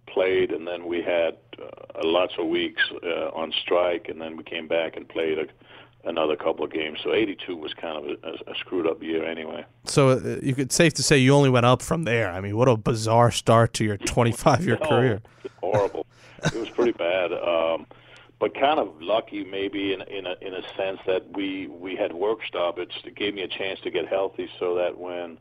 played, 0.08 0.52
and 0.52 0.68
then 0.68 0.88
we 0.88 1.02
had 1.02 1.38
uh, 1.62 2.02
lots 2.04 2.34
of 2.38 2.48
weeks 2.48 2.82
uh, 3.02 3.30
on 3.30 3.54
strike, 3.64 4.10
and 4.10 4.20
then 4.20 4.36
we 4.36 4.44
came 4.44 4.68
back 4.68 4.98
and 4.98 5.08
played 5.08 5.38
a, 5.40 5.46
another 6.08 6.36
couple 6.36 6.66
of 6.66 6.72
games. 6.72 7.00
So 7.04 7.14
82 7.14 7.56
was 7.56 7.74
kind 7.74 7.98
of 7.98 8.18
a, 8.24 8.52
a 8.52 8.56
screwed 8.56 8.88
up 8.88 9.02
year 9.04 9.26
anyway. 9.26 9.66
So 9.86 10.10
uh, 10.10 10.40
you 10.42 10.56
could 10.56 10.72
safe 10.72 10.94
to 10.96 11.04
say 11.04 11.18
you 11.18 11.34
only 11.34 11.50
went 11.50 11.66
up 11.66 11.82
from 11.82 12.04
there. 12.04 12.32
I 12.32 12.42
mean, 12.42 12.56
what 12.58 12.68
a 12.68 12.78
bizarre 12.78 13.32
start 13.32 13.74
to 13.76 13.84
your 13.84 13.98
25 14.06 14.66
year 14.66 14.78
no, 14.82 14.88
career. 14.88 15.22
Horrible. 15.62 16.06
it 16.44 16.56
was 16.56 16.70
pretty 16.70 16.94
bad. 16.94 17.34
Um, 17.34 17.86
but 18.40 18.54
kind 18.54 18.80
of 18.80 19.02
lucky 19.02 19.44
maybe 19.44 19.94
in 19.94 20.02
in 20.04 20.28
a 20.28 20.36
in 20.42 20.54
a 20.54 20.62
sense 20.76 21.00
that 21.08 21.26
we 21.36 21.68
we 21.68 21.96
had 21.96 22.14
work 22.14 22.40
stoppage 22.46 23.02
that 23.04 23.16
gave 23.16 23.34
me 23.34 23.42
a 23.42 23.48
chance 23.48 23.80
to 23.82 23.90
get 23.90 24.08
healthy 24.08 24.48
so 24.60 24.76
that 24.76 24.96
when 24.98 25.40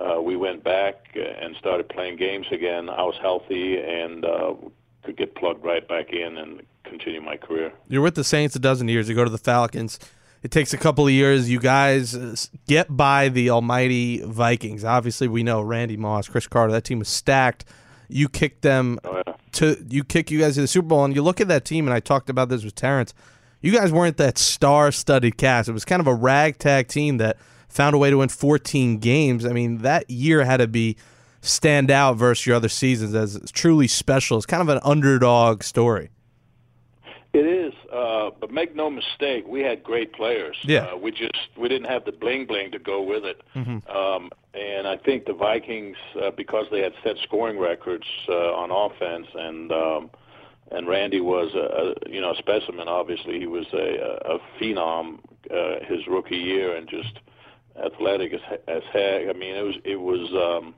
uh, 0.00 0.20
we 0.20 0.36
went 0.36 0.64
back 0.64 1.06
and 1.14 1.56
started 1.56 1.88
playing 1.88 2.16
games 2.16 2.46
again. 2.50 2.88
I 2.88 3.02
was 3.02 3.16
healthy 3.20 3.78
and 3.78 4.24
uh, 4.24 4.54
could 5.04 5.16
get 5.16 5.34
plugged 5.34 5.64
right 5.64 5.86
back 5.86 6.12
in 6.12 6.36
and 6.38 6.62
continue 6.84 7.20
my 7.20 7.36
career. 7.36 7.72
You're 7.88 8.02
with 8.02 8.14
the 8.14 8.24
Saints 8.24 8.56
a 8.56 8.58
dozen 8.58 8.88
years. 8.88 9.08
You 9.08 9.14
go 9.14 9.24
to 9.24 9.30
the 9.30 9.38
Falcons. 9.38 9.98
It 10.42 10.50
takes 10.50 10.74
a 10.74 10.76
couple 10.78 11.06
of 11.06 11.12
years. 11.12 11.48
You 11.48 11.58
guys 11.58 12.14
uh, 12.14 12.36
get 12.66 12.94
by 12.94 13.28
the 13.30 13.48
almighty 13.50 14.20
Vikings. 14.22 14.84
Obviously, 14.84 15.26
we 15.28 15.42
know 15.42 15.62
Randy 15.62 15.96
Moss, 15.96 16.28
Cris 16.28 16.46
Carter. 16.46 16.72
That 16.72 16.84
team 16.84 16.98
was 16.98 17.08
stacked. 17.08 17.64
You 18.08 18.28
kicked 18.28 18.60
them 18.62 18.98
Oh, 19.04 19.22
yeah. 19.26 19.32
to 19.52 19.82
you 19.88 20.04
kick 20.04 20.30
you 20.30 20.38
guys 20.40 20.56
to 20.56 20.60
the 20.60 20.66
Super 20.68 20.88
Bowl, 20.88 21.04
and 21.04 21.14
you 21.16 21.22
look 21.22 21.40
at 21.40 21.48
that 21.48 21.64
team. 21.64 21.86
And 21.86 21.94
I 21.94 22.00
talked 22.00 22.28
about 22.28 22.50
this 22.50 22.62
with 22.62 22.74
Terance. 22.74 23.14
You 23.62 23.72
guys 23.72 23.90
weren't 23.90 24.18
that 24.18 24.36
star-studded 24.36 25.38
cast. 25.38 25.70
It 25.70 25.72
was 25.72 25.86
kind 25.86 26.00
of 26.00 26.06
a 26.06 26.14
ragtag 26.14 26.88
team 26.88 27.16
that 27.16 27.38
found 27.66 27.94
a 27.94 27.98
way 27.98 28.10
to 28.10 28.18
win 28.18 28.28
14 28.28 28.98
games. 28.98 29.46
I 29.46 29.52
mean, 29.54 29.78
that 29.78 30.10
year 30.10 30.44
had 30.44 30.58
to 30.58 30.66
be 30.68 30.96
stand 31.44 31.90
out 31.90 32.14
versus 32.14 32.46
your 32.46 32.56
other 32.56 32.68
seasons 32.68 33.14
as 33.14 33.40
truly 33.52 33.88
special. 33.88 34.36
It's 34.36 34.46
kind 34.46 34.62
of 34.62 34.68
an 34.68 34.80
underdog 34.82 35.62
story. 35.62 36.10
It 37.32 37.46
is, 37.46 37.74
uh, 37.92 38.30
but 38.38 38.52
make 38.52 38.76
no 38.76 38.88
mistake, 38.88 39.44
we 39.48 39.60
had 39.60 39.82
great 39.82 40.12
players. 40.12 40.56
Yeah. 40.62 40.92
Uh, 40.92 40.96
we 40.96 41.10
just 41.10 41.48
we 41.56 41.68
didn't 41.68 41.90
have 41.90 42.04
the 42.04 42.12
bling 42.12 42.46
bling 42.46 42.70
to 42.70 42.78
go 42.78 43.02
with 43.02 43.24
it. 43.24 43.42
Um, 43.56 44.30
and 44.54 44.86
I 44.86 44.96
think 44.96 45.26
the 45.26 45.32
Vikings, 45.32 45.96
uh, 46.22 46.30
because 46.30 46.66
they 46.70 46.80
had 46.80 46.92
set 47.02 47.16
scoring 47.24 47.58
records 47.58 48.06
uh, 48.28 48.54
on 48.54 48.70
offense, 48.70 49.26
and 49.34 49.72
um, 49.72 50.10
and 50.70 50.86
Randy 50.86 51.20
was 51.20 51.52
a, 51.54 51.58
a 51.58 52.12
you 52.12 52.20
know 52.20 52.32
a 52.32 52.36
specimen. 52.36 52.86
Obviously, 52.86 53.40
he 53.40 53.46
was 53.46 53.66
a, 53.72 54.34
a 54.34 54.38
phenom 54.60 55.18
uh, 55.50 55.84
his 55.84 56.06
rookie 56.06 56.36
year, 56.36 56.76
and 56.76 56.88
just 56.88 57.18
athletic 57.84 58.32
as 58.32 58.40
as 58.68 58.82
heck. 58.92 59.28
I 59.28 59.32
mean, 59.32 59.56
it 59.56 59.62
was 59.62 59.76
it 59.84 59.96
was. 59.96 60.32
Um, 60.32 60.74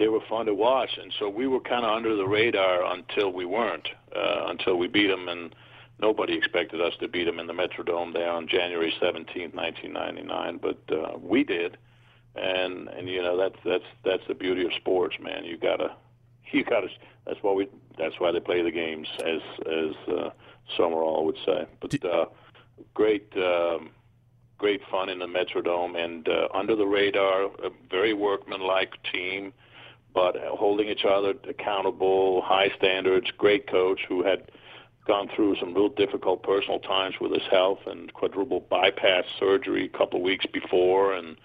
they 0.00 0.08
were 0.08 0.20
fun 0.30 0.46
to 0.46 0.54
watch, 0.54 0.96
and 1.00 1.12
so 1.18 1.28
we 1.28 1.46
were 1.46 1.60
kind 1.60 1.84
of 1.84 1.94
under 1.94 2.16
the 2.16 2.26
radar 2.26 2.90
until 2.94 3.30
we 3.30 3.44
weren't, 3.44 3.86
uh, 4.16 4.46
until 4.46 4.76
we 4.76 4.88
beat 4.88 5.08
them, 5.08 5.28
and 5.28 5.54
nobody 6.00 6.32
expected 6.32 6.80
us 6.80 6.94
to 7.00 7.06
beat 7.06 7.24
them 7.24 7.38
in 7.38 7.46
the 7.46 7.52
Metrodome 7.52 8.14
there 8.14 8.30
on 8.30 8.48
January 8.48 8.94
17th, 8.98 9.54
1999, 9.54 10.58
but 10.62 10.78
uh, 10.90 11.18
we 11.18 11.44
did, 11.44 11.76
and 12.34 12.88
and 12.88 13.10
you 13.10 13.22
know 13.22 13.36
that's 13.36 13.58
that's 13.62 13.84
that's 14.02 14.22
the 14.26 14.34
beauty 14.34 14.64
of 14.64 14.72
sports, 14.72 15.16
man. 15.20 15.44
You 15.44 15.58
gotta, 15.58 15.94
you 16.50 16.64
gotta. 16.64 16.88
That's 17.26 17.42
why 17.42 17.52
we. 17.52 17.68
That's 17.98 18.18
why 18.18 18.32
they 18.32 18.40
play 18.40 18.62
the 18.62 18.70
games, 18.70 19.06
as 19.18 19.42
as 19.66 19.94
uh, 20.08 20.30
Summerall 20.78 21.26
would 21.26 21.38
say. 21.44 21.66
But 21.78 22.02
uh, 22.04 22.24
great. 22.94 23.30
Um, 23.36 23.90
Great 24.58 24.82
fun 24.90 25.08
in 25.08 25.18
the 25.18 25.26
Metrodome 25.26 25.96
and 25.96 26.28
uh, 26.28 26.48
under 26.52 26.76
the 26.76 26.84
radar, 26.84 27.44
a 27.44 27.70
very 27.90 28.12
workmanlike 28.12 28.92
team 29.10 29.54
but 30.14 30.36
holding 30.36 30.88
each 30.88 31.04
other 31.04 31.34
accountable, 31.48 32.42
high 32.42 32.70
standards, 32.76 33.30
great 33.36 33.66
coach 33.66 34.00
who 34.08 34.22
had 34.22 34.50
gone 35.06 35.28
through 35.34 35.56
some 35.56 35.74
real 35.74 35.88
difficult 35.88 36.42
personal 36.42 36.78
times 36.78 37.16
with 37.20 37.32
his 37.32 37.42
health 37.50 37.80
and 37.86 38.12
quadruple 38.12 38.60
bypass 38.60 39.24
surgery 39.38 39.86
a 39.86 39.98
couple 39.98 40.18
of 40.18 40.22
weeks 40.22 40.46
before 40.52 41.14
and 41.14 41.36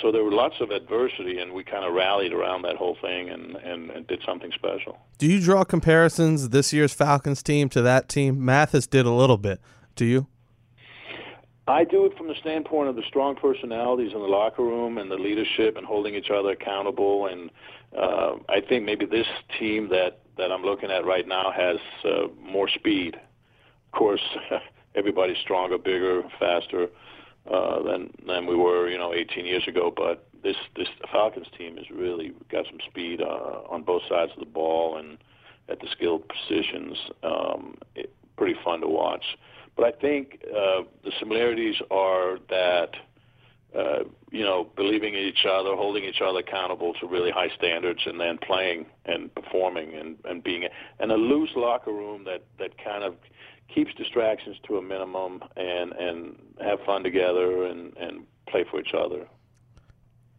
so 0.00 0.10
there 0.10 0.24
were 0.24 0.32
lots 0.32 0.56
of 0.60 0.70
adversity 0.70 1.38
and 1.38 1.52
we 1.52 1.62
kind 1.62 1.84
of 1.84 1.94
rallied 1.94 2.32
around 2.32 2.62
that 2.62 2.76
whole 2.76 2.96
thing 3.00 3.28
and, 3.28 3.56
and, 3.56 3.90
and 3.90 4.06
did 4.06 4.20
something 4.26 4.50
special. 4.52 4.98
Do 5.18 5.26
you 5.26 5.40
draw 5.40 5.64
comparisons 5.64 6.48
this 6.48 6.72
year's 6.72 6.92
Falcons 6.92 7.42
team 7.42 7.68
to 7.70 7.82
that 7.82 8.08
team? 8.08 8.44
Mathis 8.44 8.86
did 8.86 9.06
a 9.06 9.10
little 9.10 9.38
bit. 9.38 9.60
Do 9.94 10.04
you? 10.04 10.26
I 11.66 11.84
do 11.84 12.04
it 12.04 12.16
from 12.18 12.28
the 12.28 12.34
standpoint 12.40 12.90
of 12.90 12.96
the 12.96 13.02
strong 13.08 13.36
personalities 13.36 14.12
in 14.12 14.20
the 14.20 14.26
locker 14.26 14.62
room 14.62 14.98
and 14.98 15.10
the 15.10 15.16
leadership 15.16 15.76
and 15.76 15.86
holding 15.86 16.14
each 16.14 16.30
other 16.30 16.50
accountable. 16.50 17.26
And 17.26 17.50
uh, 17.96 18.34
I 18.50 18.60
think 18.68 18.84
maybe 18.84 19.06
this 19.06 19.26
team 19.58 19.88
that, 19.88 20.20
that 20.36 20.52
I'm 20.52 20.62
looking 20.62 20.90
at 20.90 21.06
right 21.06 21.26
now 21.26 21.50
has 21.56 21.76
uh, 22.04 22.28
more 22.38 22.68
speed. 22.68 23.16
Of 23.16 23.98
course, 23.98 24.20
everybody's 24.94 25.38
stronger, 25.38 25.78
bigger, 25.78 26.22
faster 26.38 26.88
uh, 27.50 27.82
than 27.82 28.10
than 28.26 28.46
we 28.46 28.56
were, 28.56 28.88
you 28.88 28.98
know, 28.98 29.14
18 29.14 29.46
years 29.46 29.64
ago. 29.66 29.92
But 29.94 30.26
this 30.42 30.56
this 30.76 30.88
Falcons 31.10 31.46
team 31.56 31.76
has 31.76 31.86
really 31.90 32.32
got 32.50 32.66
some 32.66 32.78
speed 32.88 33.20
uh, 33.22 33.62
on 33.70 33.82
both 33.82 34.02
sides 34.08 34.32
of 34.32 34.40
the 34.40 34.50
ball 34.50 34.98
and 34.98 35.18
at 35.68 35.80
the 35.80 35.86
skilled 35.92 36.24
positions. 36.28 36.98
Um, 37.22 37.76
it, 37.94 38.12
pretty 38.36 38.58
fun 38.64 38.80
to 38.80 38.88
watch. 38.88 39.24
But 39.76 39.86
I 39.86 39.92
think 39.92 40.44
uh, 40.44 40.82
the 41.02 41.12
similarities 41.18 41.76
are 41.90 42.38
that 42.48 42.90
uh, 43.76 44.04
you 44.30 44.44
know 44.44 44.68
believing 44.76 45.14
in 45.14 45.20
each 45.20 45.46
other, 45.48 45.74
holding 45.74 46.04
each 46.04 46.20
other 46.20 46.38
accountable 46.38 46.94
to 46.94 47.06
really 47.06 47.30
high 47.30 47.50
standards, 47.56 48.00
and 48.06 48.20
then 48.20 48.38
playing 48.38 48.86
and 49.04 49.34
performing 49.34 49.94
and, 49.94 50.16
and 50.24 50.44
being 50.44 50.68
and 51.00 51.10
a 51.10 51.16
loose 51.16 51.50
locker 51.56 51.92
room 51.92 52.24
that 52.24 52.44
that 52.58 52.82
kind 52.82 53.02
of 53.02 53.16
keeps 53.74 53.92
distractions 53.94 54.56
to 54.66 54.78
a 54.78 54.82
minimum 54.82 55.42
and 55.56 55.92
and 55.92 56.36
have 56.60 56.78
fun 56.86 57.02
together 57.02 57.64
and 57.64 57.96
and 57.96 58.26
play 58.48 58.64
for 58.70 58.80
each 58.80 58.94
other. 58.94 59.26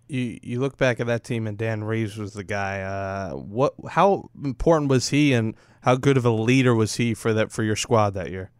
You 0.07 0.39
you 0.41 0.59
look 0.61 0.77
back 0.77 0.99
at 1.01 1.07
that 1.07 1.25
team 1.25 1.45
and 1.45 1.57
Dan 1.57 1.83
Reeves 1.83 2.17
was 2.17 2.33
the 2.33 2.43
guy. 2.43 2.81
Uh, 2.81 3.31
what? 3.35 3.73
How 3.89 4.29
important 4.43 4.89
was 4.89 5.09
he, 5.09 5.33
and 5.33 5.55
how 5.81 5.95
good 5.95 6.15
of 6.15 6.23
a 6.23 6.29
leader 6.29 6.73
was 6.73 6.95
he 6.95 7.13
for 7.13 7.33
that 7.33 7.51
for 7.51 7.63
your 7.63 7.75
squad 7.75 8.13
that 8.13 8.29
year? 8.29 8.51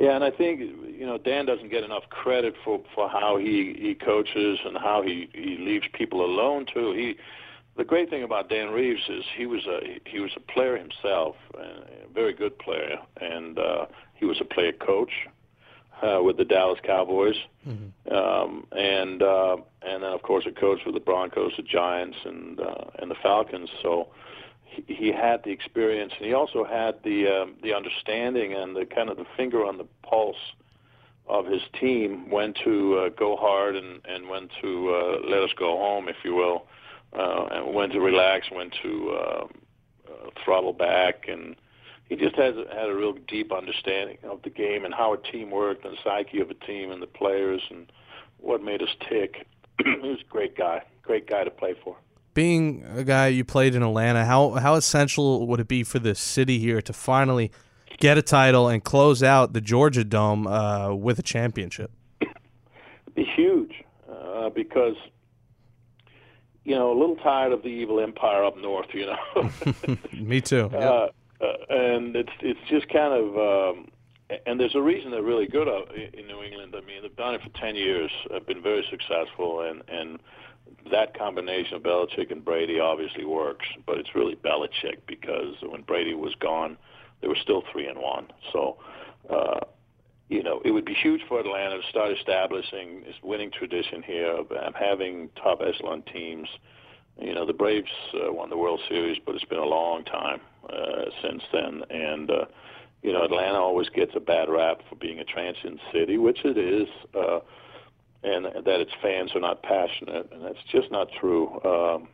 Yeah, 0.00 0.14
and 0.14 0.24
I 0.24 0.30
think 0.30 0.60
you 0.60 1.04
know 1.04 1.18
Dan 1.18 1.44
doesn't 1.44 1.70
get 1.70 1.84
enough 1.84 2.04
credit 2.08 2.54
for 2.64 2.80
for 2.94 3.06
how 3.06 3.36
he 3.36 3.76
he 3.78 3.94
coaches 3.94 4.58
and 4.64 4.78
how 4.78 5.02
he 5.02 5.28
he 5.34 5.58
leaves 5.58 5.84
people 5.92 6.24
alone 6.24 6.64
too. 6.72 6.92
He 6.92 7.16
the 7.76 7.84
great 7.84 8.08
thing 8.08 8.22
about 8.22 8.48
Dan 8.48 8.70
Reeves 8.70 9.02
is 9.10 9.24
he 9.36 9.44
was 9.44 9.66
a 9.66 10.00
he 10.06 10.18
was 10.18 10.30
a 10.36 10.40
player 10.40 10.78
himself, 10.78 11.36
a 11.54 12.08
very 12.14 12.32
good 12.32 12.58
player, 12.58 12.96
and 13.20 13.58
uh, 13.58 13.86
he 14.14 14.24
was 14.24 14.40
a 14.40 14.44
player 14.46 14.72
coach 14.72 15.12
uh, 16.02 16.20
with 16.22 16.38
the 16.38 16.46
Dallas 16.46 16.80
Cowboys, 16.82 17.36
um, 18.10 18.66
and 18.72 19.22
uh, 19.22 19.56
and 19.82 20.02
then 20.02 20.12
of 20.12 20.22
course 20.22 20.46
a 20.46 20.50
coach 20.50 20.80
with 20.86 20.94
the 20.94 21.00
Broncos, 21.00 21.52
the 21.58 21.62
Giants, 21.62 22.16
and 22.24 22.58
uh, 22.58 22.84
and 23.00 23.10
the 23.10 23.16
Falcons. 23.22 23.68
So 23.82 24.08
he, 24.86 25.12
had 25.12 25.42
the 25.44 25.50
experience, 25.50 26.12
and 26.18 26.26
he 26.26 26.34
also 26.34 26.64
had 26.64 27.02
the 27.02 27.26
um, 27.26 27.54
the 27.62 27.74
understanding 27.74 28.54
and 28.54 28.76
the 28.76 28.86
kind 28.86 29.08
of 29.08 29.16
the 29.16 29.26
finger 29.36 29.64
on 29.64 29.78
the 29.78 29.86
pulse 30.02 30.36
of 31.28 31.46
his 31.46 31.62
team 31.78 32.30
when 32.30 32.54
to 32.64 32.96
uh, 32.96 33.08
go 33.10 33.36
hard 33.36 33.76
and 33.76 34.00
and 34.06 34.28
when 34.28 34.48
to 34.60 34.90
uh, 34.90 35.28
let 35.28 35.42
us 35.42 35.50
go 35.58 35.76
home, 35.76 36.08
if 36.08 36.16
you 36.24 36.34
will, 36.34 36.66
uh, 37.18 37.46
and 37.50 37.74
when 37.74 37.90
to 37.90 38.00
relax, 38.00 38.50
when 38.50 38.70
to 38.82 39.10
uh, 39.10 39.46
uh, 40.08 40.30
throttle 40.44 40.72
back, 40.72 41.26
and 41.28 41.56
he 42.08 42.16
just 42.16 42.36
has 42.36 42.54
had 42.72 42.88
a 42.88 42.94
real 42.94 43.14
deep 43.28 43.52
understanding 43.52 44.18
of 44.24 44.42
the 44.42 44.50
game 44.50 44.84
and 44.84 44.92
how 44.92 45.14
a 45.14 45.18
team 45.18 45.50
worked 45.50 45.84
and 45.84 45.94
the 45.94 45.98
psyche 46.02 46.40
of 46.40 46.50
a 46.50 46.54
team 46.54 46.90
and 46.90 47.00
the 47.00 47.06
players 47.06 47.62
and 47.70 47.90
what 48.38 48.62
made 48.62 48.82
us 48.82 48.88
tick. 49.08 49.46
he 49.84 50.08
was 50.08 50.18
a 50.20 50.30
great 50.30 50.56
guy, 50.56 50.82
great 51.02 51.28
guy 51.28 51.44
to 51.44 51.50
play 51.50 51.74
for. 51.84 51.96
Being 52.32 52.84
a 52.94 53.04
guy 53.04 53.28
you 53.28 53.44
played 53.44 53.74
in 53.74 53.82
Atlanta, 53.82 54.24
how 54.24 54.50
how 54.50 54.74
essential 54.74 55.46
would 55.46 55.60
it 55.60 55.68
be 55.68 55.82
for 55.82 55.98
the 55.98 56.14
city 56.14 56.58
here 56.58 56.80
to 56.82 56.92
finally 56.92 57.50
get 57.98 58.16
a 58.16 58.22
title 58.22 58.68
and 58.68 58.82
close 58.82 59.22
out 59.22 59.52
the 59.52 59.60
Georgia 59.60 60.04
Dome 60.04 60.46
uh, 60.46 60.94
with 60.94 61.18
a 61.18 61.22
championship? 61.22 61.90
It'd 62.20 62.34
be 63.14 63.24
huge 63.24 63.84
uh, 64.10 64.50
because 64.50 64.96
you 66.64 66.74
know 66.74 66.92
a 66.92 66.96
little 66.98 67.16
tired 67.16 67.52
of 67.52 67.62
the 67.62 67.68
evil 67.68 68.00
empire 68.00 68.44
up 68.44 68.56
north. 68.56 68.88
You 68.94 69.06
know. 69.06 69.50
Me 70.12 70.40
too. 70.40 70.70
Uh, 70.72 71.08
uh, 71.40 71.46
and 71.68 72.14
it's 72.16 72.32
it's 72.40 72.60
just 72.68 72.88
kind 72.88 73.12
of 73.12 73.76
um, 73.76 73.88
and 74.46 74.60
there's 74.60 74.74
a 74.74 74.82
reason 74.82 75.10
they're 75.10 75.22
really 75.22 75.46
good 75.46 75.68
uh, 75.68 75.82
in 75.92 76.26
New 76.26 76.42
England. 76.42 76.74
I 76.76 76.80
mean, 76.80 77.02
they've 77.02 77.16
done 77.16 77.34
it 77.34 77.42
for 77.42 77.50
ten 77.58 77.76
years, 77.76 78.10
have 78.32 78.46
been 78.46 78.62
very 78.62 78.86
successful, 78.90 79.62
and 79.62 79.82
and 79.88 80.20
that 80.90 81.16
combination 81.18 81.74
of 81.74 81.82
Belichick 81.82 82.30
and 82.30 82.44
Brady 82.44 82.80
obviously 82.80 83.24
works. 83.24 83.66
But 83.86 83.98
it's 83.98 84.14
really 84.14 84.36
Belichick 84.36 84.98
because 85.06 85.54
when 85.62 85.82
Brady 85.82 86.14
was 86.14 86.34
gone, 86.40 86.76
they 87.20 87.28
were 87.28 87.38
still 87.42 87.62
three 87.72 87.86
and 87.86 87.98
one. 87.98 88.28
So. 88.52 88.78
Uh, 89.28 89.60
you 90.30 90.44
know, 90.44 90.62
it 90.64 90.70
would 90.70 90.84
be 90.84 90.94
huge 90.94 91.20
for 91.28 91.40
Atlanta 91.40 91.80
to 91.80 91.88
start 91.88 92.16
establishing 92.16 93.02
this 93.04 93.16
winning 93.20 93.50
tradition 93.50 94.00
here 94.00 94.30
of 94.30 94.46
having 94.76 95.28
top 95.34 95.60
echelon 95.60 96.02
teams. 96.02 96.48
You 97.20 97.34
know, 97.34 97.44
the 97.44 97.52
Braves 97.52 97.90
uh, 98.14 98.32
won 98.32 98.48
the 98.48 98.56
World 98.56 98.80
Series, 98.88 99.18
but 99.26 99.34
it's 99.34 99.44
been 99.44 99.58
a 99.58 99.64
long 99.64 100.04
time 100.04 100.40
uh, 100.72 101.06
since 101.20 101.42
then. 101.52 101.82
And, 101.90 102.30
uh, 102.30 102.44
you 103.02 103.12
know, 103.12 103.24
Atlanta 103.24 103.58
always 103.58 103.88
gets 103.88 104.12
a 104.14 104.20
bad 104.20 104.48
rap 104.48 104.82
for 104.88 104.94
being 104.94 105.18
a 105.18 105.24
transient 105.24 105.80
city, 105.92 106.16
which 106.16 106.44
it 106.44 106.56
is, 106.56 106.88
uh, 107.14 107.40
and 108.22 108.44
that 108.44 108.80
its 108.80 108.92
fans 109.00 109.34
are 109.34 109.40
not 109.40 109.62
passionate, 109.62 110.30
and 110.32 110.44
that's 110.44 110.62
just 110.70 110.90
not 110.90 111.08
true. 111.20 111.48
Um, 111.64 112.08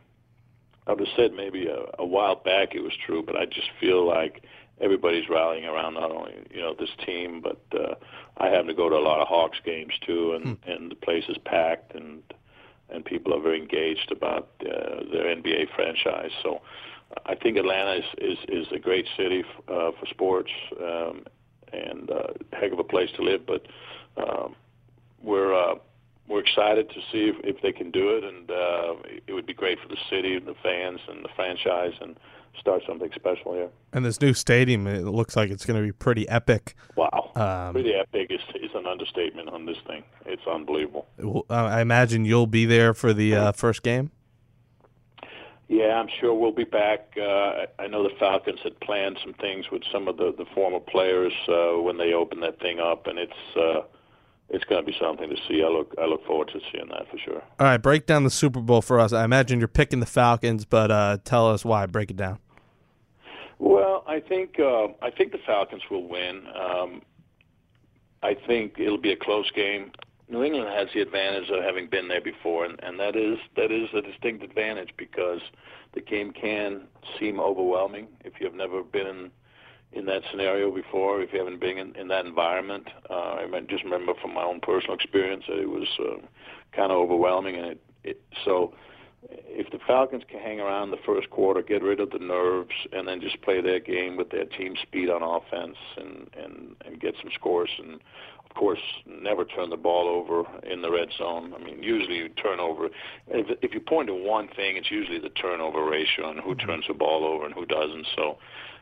I 0.85 0.91
would 0.91 0.99
have 0.99 1.15
said 1.17 1.33
maybe 1.33 1.67
a, 1.67 1.85
a 1.99 2.05
while 2.05 2.35
back 2.35 2.73
it 2.73 2.81
was 2.81 2.93
true, 3.05 3.21
but 3.21 3.35
I 3.35 3.45
just 3.45 3.69
feel 3.79 4.07
like 4.07 4.43
everybody's 4.79 5.27
rallying 5.29 5.65
around 5.65 5.95
not 5.95 6.11
only 6.11 6.35
you 6.53 6.61
know 6.61 6.73
this 6.77 6.89
team, 7.05 7.41
but 7.41 7.61
uh, 7.77 7.95
I 8.37 8.47
happen 8.47 8.67
to 8.67 8.73
go 8.73 8.89
to 8.89 8.95
a 8.95 8.99
lot 9.01 9.19
of 9.19 9.27
Hawks 9.27 9.57
games 9.65 9.93
too, 10.05 10.33
and 10.33 10.57
and 10.65 10.91
the 10.91 10.95
place 10.95 11.25
is 11.27 11.37
packed, 11.45 11.93
and 11.93 12.23
and 12.89 13.03
people 13.03 13.33
are 13.33 13.41
very 13.41 13.59
engaged 13.59 14.11
about 14.11 14.49
uh, 14.61 15.03
their 15.11 15.25
NBA 15.35 15.75
franchise. 15.75 16.31
So 16.41 16.61
I 17.25 17.35
think 17.35 17.57
Atlanta 17.57 17.97
is 17.97 18.05
is, 18.17 18.37
is 18.47 18.67
a 18.71 18.79
great 18.79 19.07
city 19.17 19.43
f- 19.43 19.63
uh, 19.69 19.91
for 19.99 20.05
sports 20.09 20.51
um, 20.81 21.25
and 21.73 22.09
uh, 22.09 22.27
heck 22.53 22.71
of 22.71 22.79
a 22.79 22.83
place 22.83 23.09
to 23.17 23.23
live. 23.23 23.45
But 23.45 23.65
um, 24.17 24.55
we're 25.21 25.53
uh, 25.53 25.75
we're 26.27 26.39
excited 26.41 26.89
to 26.89 26.99
see 27.11 27.29
if, 27.29 27.35
if 27.43 27.61
they 27.61 27.71
can 27.71 27.91
do 27.91 28.09
it, 28.17 28.23
and 28.23 28.51
uh, 28.51 28.95
it 29.27 29.33
would 29.33 29.45
be 29.45 29.53
great 29.53 29.79
for 29.79 29.87
the 29.87 29.97
city 30.09 30.35
and 30.35 30.45
the 30.45 30.55
fans 30.61 30.99
and 31.07 31.23
the 31.23 31.29
franchise 31.35 31.93
and 32.01 32.19
start 32.59 32.81
something 32.87 33.09
special 33.15 33.53
here. 33.53 33.69
And 33.93 34.03
this 34.03 34.19
new 34.19 34.33
stadium, 34.33 34.87
it 34.87 35.03
looks 35.03 35.35
like 35.35 35.49
it's 35.51 35.65
going 35.65 35.79
to 35.79 35.85
be 35.85 35.91
pretty 35.91 36.27
epic. 36.27 36.75
Wow, 36.95 37.31
Um, 37.35 37.73
pretty 37.73 37.93
epic 37.93 38.31
is, 38.31 38.41
is 38.55 38.71
an 38.75 38.87
understatement 38.87 39.49
on 39.49 39.65
this 39.65 39.77
thing. 39.85 40.03
It's 40.25 40.45
unbelievable. 40.47 41.07
I 41.49 41.81
imagine 41.81 42.25
you'll 42.25 42.47
be 42.47 42.65
there 42.65 42.93
for 42.93 43.13
the 43.13 43.35
uh, 43.35 43.51
first 43.51 43.83
game. 43.83 44.11
Yeah, 45.69 45.99
I'm 45.99 46.07
sure 46.19 46.33
we'll 46.33 46.53
be 46.53 46.63
back. 46.63 47.15
Uh, 47.21 47.65
I 47.77 47.87
know 47.87 48.01
the 48.01 48.15
Falcons 48.17 48.59
had 48.63 48.79
planned 48.79 49.19
some 49.21 49.33
things 49.33 49.69
with 49.69 49.83
some 49.91 50.07
of 50.07 50.15
the, 50.17 50.33
the 50.37 50.45
former 50.55 50.79
players 50.79 51.33
uh, 51.49 51.81
when 51.81 51.97
they 51.97 52.13
opened 52.13 52.41
that 52.43 52.59
thing 52.59 52.79
up, 52.79 53.05
and 53.05 53.19
it's 53.19 53.33
uh, 53.57 53.81
it's 54.49 54.63
going 54.65 54.83
to 54.83 54.85
be 54.89 54.97
something 54.99 55.29
to 55.29 55.35
see. 55.47 55.63
I 55.63 55.67
look 55.67 55.93
I 55.99 56.05
look 56.05 56.25
forward 56.25 56.49
to 56.53 56.59
seeing 56.71 56.87
that 56.89 57.09
for 57.09 57.17
sure. 57.17 57.43
All 57.59 57.67
right, 57.67 57.77
break 57.77 58.05
down 58.05 58.23
the 58.23 58.29
Super 58.29 58.61
Bowl 58.61 58.81
for 58.81 58.99
us. 58.99 59.13
I 59.13 59.23
imagine 59.23 59.59
you're 59.59 59.67
picking 59.67 59.99
the 59.99 60.05
Falcons, 60.05 60.65
but 60.65 60.91
uh, 60.91 61.17
tell 61.23 61.49
us 61.49 61.65
why. 61.65 61.85
Break 61.85 62.11
it 62.11 62.17
down. 62.17 62.39
Well, 63.59 64.03
I 64.07 64.19
think 64.19 64.59
uh, 64.59 64.87
I 65.01 65.11
think 65.11 65.31
the 65.31 65.39
Falcons 65.45 65.83
will 65.89 66.07
win. 66.07 66.43
Um, 66.55 67.01
I 68.23 68.35
think 68.35 68.75
it'll 68.79 68.97
be 68.97 69.11
a 69.11 69.17
close 69.17 69.49
game. 69.51 69.91
New 70.29 70.43
England 70.43 70.67
has 70.67 70.89
the 70.93 71.01
advantage 71.01 71.49
of 71.49 71.63
having 71.63 71.87
been 71.87 72.09
there 72.09 72.21
before, 72.21 72.65
and, 72.65 72.79
and 72.83 72.99
that 72.99 73.15
is 73.15 73.37
that 73.55 73.71
is 73.71 73.89
a 73.93 74.01
distinct 74.01 74.43
advantage 74.43 74.89
because 74.97 75.41
the 75.93 76.01
game 76.01 76.31
can 76.31 76.81
seem 77.19 77.39
overwhelming 77.39 78.07
if 78.23 78.33
you've 78.39 78.53
never 78.53 78.83
been 78.83 79.07
in 79.07 79.31
in 79.97 80.05
that 80.05 80.21
scenario 80.29 80.71
before, 80.71 81.21
if 81.21 81.33
you 81.33 81.39
haven't 81.39 81.59
been 81.59 81.77
in, 81.77 81.95
in 81.95 82.07
that 82.09 82.25
environment. 82.25 82.87
Uh, 83.09 83.13
I 83.13 83.61
just 83.67 83.83
remember 83.83 84.13
from 84.21 84.33
my 84.33 84.43
own 84.43 84.59
personal 84.59 84.95
experience 84.95 85.45
that 85.47 85.59
it 85.59 85.69
was 85.69 85.87
uh, 85.99 86.17
kind 86.71 86.91
of 86.91 86.97
overwhelming, 86.97 87.55
and 87.55 87.65
it, 87.65 87.81
it 88.03 88.21
so 88.45 88.73
if 89.23 89.71
the 89.71 89.79
Falcons 89.85 90.23
can 90.29 90.39
hang 90.39 90.59
around 90.59 90.91
the 90.91 90.97
first 91.05 91.29
quarter, 91.29 91.61
get 91.61 91.81
rid 91.81 91.99
of 91.99 92.11
the 92.11 92.19
nerves, 92.19 92.73
and 92.91 93.07
then 93.07 93.19
just 93.19 93.41
play 93.41 93.61
their 93.61 93.79
game 93.79 94.15
with 94.15 94.29
their 94.29 94.45
team 94.45 94.75
speed 94.81 95.09
on 95.09 95.23
offense 95.23 95.77
and 95.97 96.29
and 96.37 96.75
and 96.85 96.99
get 96.99 97.15
some 97.21 97.31
scores, 97.33 97.69
and 97.79 97.95
of 97.95 98.55
course 98.55 98.79
never 99.05 99.43
turn 99.43 99.69
the 99.69 99.77
ball 99.77 100.07
over 100.07 100.45
in 100.71 100.81
the 100.81 100.91
red 100.91 101.09
zone. 101.17 101.53
I 101.53 101.63
mean, 101.63 101.81
usually 101.81 102.17
you 102.17 102.29
turn 102.29 102.59
over. 102.59 102.89
If, 103.27 103.57
if 103.61 103.73
you 103.73 103.79
point 103.79 104.07
to 104.07 104.13
one 104.13 104.47
thing, 104.49 104.77
it's 104.77 104.91
usually 104.91 105.19
the 105.19 105.29
turnover 105.29 105.83
ratio 105.83 106.29
and 106.29 106.39
who 106.39 106.55
turns 106.55 106.85
the 106.87 106.93
ball 106.93 107.25
over 107.25 107.45
and 107.45 107.53
who 107.53 107.65
doesn't. 107.65 108.07
So. 108.15 108.37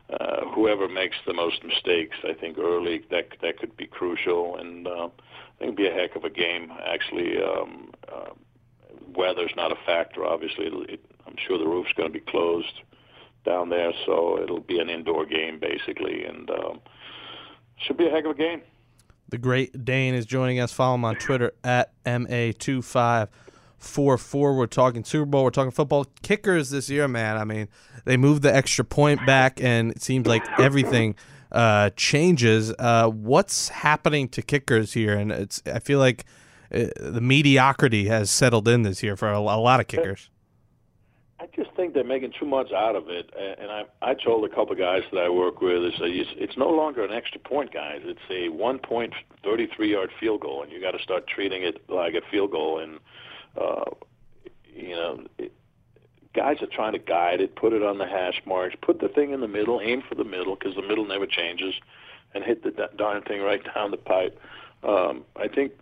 Uh, 0.08 0.46
whoever 0.54 0.86
makes 0.88 1.16
the 1.26 1.34
most 1.34 1.64
mistakes, 1.64 2.16
I 2.22 2.32
think 2.32 2.58
early 2.58 3.02
that 3.10 3.26
that 3.42 3.58
could 3.58 3.76
be 3.76 3.88
crucial, 3.88 4.56
and 4.56 4.86
uh, 4.86 5.08
I 5.08 5.58
think 5.58 5.62
it'd 5.62 5.76
be 5.76 5.88
a 5.88 5.92
heck 5.92 6.14
of 6.14 6.22
a 6.22 6.30
game. 6.30 6.70
Actually, 6.86 7.42
um, 7.42 7.90
uh, 8.06 8.30
weather's 9.14 9.52
not 9.56 9.72
a 9.72 9.76
factor. 9.86 10.24
Obviously, 10.24 10.66
it, 10.66 11.04
I'm 11.26 11.36
sure 11.46 11.58
the 11.58 11.66
roof's 11.66 11.92
going 11.92 12.12
to 12.12 12.12
be 12.12 12.24
closed 12.24 12.80
down 13.44 13.68
there, 13.68 13.92
so 14.04 14.40
it'll 14.42 14.60
be 14.60 14.80
an 14.80 14.90
indoor 14.90 15.26
game 15.26 15.60
basically, 15.60 16.24
and 16.24 16.50
um, 16.50 16.80
should 17.78 17.96
be 17.96 18.06
a 18.06 18.10
heck 18.10 18.24
of 18.24 18.32
a 18.32 18.34
game. 18.34 18.62
The 19.28 19.38
Great 19.38 19.84
Dane 19.84 20.14
is 20.14 20.24
joining 20.24 20.60
us. 20.60 20.72
Follow 20.72 20.94
him 20.94 21.04
on 21.04 21.16
Twitter 21.16 21.52
at 21.64 21.92
ma2544. 22.04 24.56
We're 24.56 24.66
talking 24.66 25.02
Super 25.04 25.26
Bowl. 25.26 25.42
We're 25.44 25.50
talking 25.50 25.72
football. 25.72 26.06
Kickers 26.22 26.70
this 26.70 26.88
year, 26.88 27.08
man. 27.08 27.36
I 27.36 27.44
mean, 27.44 27.68
they 28.04 28.16
moved 28.16 28.42
the 28.42 28.54
extra 28.54 28.84
point 28.84 29.26
back, 29.26 29.60
and 29.60 29.90
it 29.90 30.00
seems 30.00 30.28
like 30.28 30.44
everything 30.60 31.16
uh, 31.50 31.90
changes. 31.96 32.72
Uh, 32.78 33.08
what's 33.08 33.70
happening 33.70 34.28
to 34.28 34.42
kickers 34.42 34.92
here? 34.92 35.16
And 35.16 35.32
it's 35.32 35.60
I 35.66 35.80
feel 35.80 35.98
like 35.98 36.24
uh, 36.76 37.10
the 37.10 37.20
mediocrity 37.20 38.06
has 38.06 38.30
settled 38.30 38.68
in 38.68 38.82
this 38.82 39.02
year 39.02 39.16
for 39.16 39.30
a, 39.30 39.38
a 39.38 39.40
lot 39.40 39.80
of 39.80 39.86
kickers. 39.86 40.30
I 41.38 41.46
just 41.54 41.74
think 41.76 41.94
they're 41.94 42.04
making 42.04 42.32
too 42.38 42.46
much 42.46 42.72
out 42.72 42.96
of 42.96 43.08
it, 43.08 43.30
and 43.36 43.70
I 43.70 43.84
I 44.00 44.14
told 44.14 44.44
a 44.44 44.48
couple 44.48 44.72
of 44.72 44.78
guys 44.78 45.02
that 45.12 45.20
I 45.20 45.28
work 45.28 45.60
with, 45.60 45.84
is 45.84 45.92
that 45.98 46.08
it's, 46.08 46.30
it's 46.36 46.56
no 46.56 46.70
longer 46.70 47.04
an 47.04 47.12
extra 47.12 47.40
point, 47.40 47.72
guys. 47.72 48.00
It's 48.04 48.20
a 48.30 48.48
one 48.48 48.78
point 48.78 49.12
thirty 49.44 49.66
three 49.66 49.90
yard 49.90 50.10
field 50.18 50.40
goal, 50.40 50.62
and 50.62 50.72
you 50.72 50.80
got 50.80 50.92
to 50.92 51.02
start 51.02 51.26
treating 51.26 51.62
it 51.62 51.88
like 51.90 52.14
a 52.14 52.22
field 52.30 52.52
goal. 52.52 52.78
And 52.78 52.98
uh, 53.60 53.84
you 54.74 54.96
know, 54.96 55.26
it, 55.38 55.52
guys 56.34 56.56
are 56.62 56.66
trying 56.66 56.92
to 56.92 56.98
guide 56.98 57.40
it, 57.40 57.54
put 57.54 57.72
it 57.72 57.82
on 57.82 57.98
the 57.98 58.06
hash 58.06 58.40
marks, 58.46 58.76
put 58.80 59.00
the 59.00 59.08
thing 59.08 59.32
in 59.32 59.40
the 59.40 59.48
middle, 59.48 59.80
aim 59.82 60.02
for 60.08 60.14
the 60.14 60.24
middle 60.24 60.56
because 60.56 60.74
the 60.74 60.82
middle 60.82 61.06
never 61.06 61.26
changes, 61.26 61.74
and 62.34 62.44
hit 62.44 62.62
the 62.62 62.90
darn 62.96 63.22
thing 63.22 63.42
right 63.42 63.62
down 63.74 63.90
the 63.90 63.96
pipe. 63.98 64.40
Um, 64.82 65.24
I 65.36 65.48
think 65.48 65.72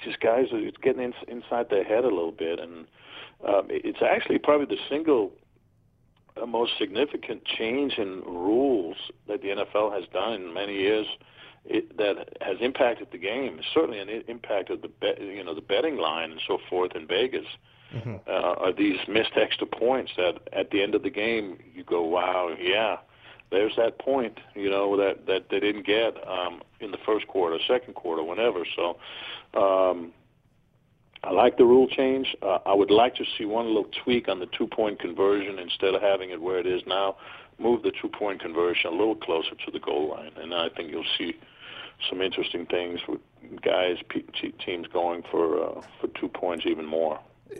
just 0.00 0.20
guys 0.20 0.46
are 0.52 0.58
it's 0.58 0.76
getting 0.78 1.02
in, 1.02 1.14
inside 1.28 1.70
their 1.70 1.84
head 1.84 2.04
a 2.04 2.08
little 2.08 2.32
bit, 2.32 2.58
and 2.58 2.86
um, 3.46 3.66
it's 3.68 4.02
actually 4.02 4.38
probably 4.38 4.66
the 4.66 4.80
single 4.88 5.32
uh, 6.40 6.46
most 6.46 6.72
significant 6.78 7.44
change 7.44 7.94
in 7.98 8.22
rules 8.22 8.96
that 9.26 9.42
the 9.42 9.48
NFL 9.48 9.92
has 9.92 10.04
done 10.12 10.34
in 10.34 10.54
many 10.54 10.74
years 10.74 11.06
it, 11.64 11.96
that 11.98 12.36
has 12.40 12.56
impacted 12.60 13.08
the 13.12 13.18
game. 13.18 13.60
Certainly, 13.74 14.00
and 14.00 14.10
it 14.10 14.28
impacted 14.28 14.82
the 14.82 14.88
bet, 14.88 15.20
you 15.20 15.44
know 15.44 15.54
the 15.54 15.60
betting 15.60 15.96
line 15.96 16.30
and 16.30 16.40
so 16.46 16.58
forth 16.68 16.92
in 16.94 17.06
Vegas. 17.06 17.46
Mm-hmm. 17.94 18.16
Uh, 18.26 18.32
are 18.32 18.72
these 18.72 18.98
missed 19.08 19.32
extra 19.36 19.66
points 19.66 20.12
that 20.18 20.40
at 20.52 20.70
the 20.70 20.82
end 20.82 20.94
of 20.94 21.02
the 21.02 21.10
game 21.10 21.58
you 21.74 21.82
go, 21.84 22.02
wow, 22.02 22.54
yeah, 22.60 22.98
there's 23.50 23.76
that 23.76 23.98
point, 23.98 24.38
you 24.54 24.70
know, 24.70 24.96
that 24.96 25.26
that 25.26 25.48
they 25.50 25.60
didn't 25.60 25.86
get 25.86 26.16
um, 26.28 26.62
in 26.80 26.90
the 26.90 26.98
first 26.98 27.26
quarter, 27.26 27.58
second 27.66 27.94
quarter, 27.94 28.22
whenever. 28.22 28.64
So. 28.76 28.98
Um, 29.54 30.12
I 31.24 31.32
like 31.32 31.56
the 31.56 31.64
rule 31.64 31.88
change. 31.88 32.36
Uh, 32.42 32.58
I 32.64 32.74
would 32.74 32.92
like 32.92 33.16
to 33.16 33.24
see 33.36 33.44
one 33.44 33.66
little 33.66 33.90
tweak 34.04 34.28
on 34.28 34.38
the 34.38 34.46
two-point 34.46 35.00
conversion 35.00 35.58
instead 35.58 35.94
of 35.94 36.00
having 36.00 36.30
it 36.30 36.40
where 36.40 36.58
it 36.58 36.66
is 36.66 36.82
now. 36.86 37.16
Move 37.58 37.82
the 37.82 37.90
two-point 38.00 38.40
conversion 38.40 38.92
a 38.92 38.96
little 38.96 39.16
closer 39.16 39.56
to 39.66 39.70
the 39.72 39.80
goal 39.80 40.10
line, 40.10 40.30
and 40.36 40.54
I 40.54 40.68
think 40.68 40.92
you'll 40.92 41.04
see 41.18 41.36
some 42.08 42.22
interesting 42.22 42.66
things 42.66 43.00
with 43.08 43.20
guys, 43.62 43.96
teams 44.64 44.86
going 44.86 45.24
for 45.28 45.60
uh, 45.60 45.82
for 46.00 46.06
two 46.20 46.28
points 46.28 46.66
even 46.66 46.86
more. 46.86 47.18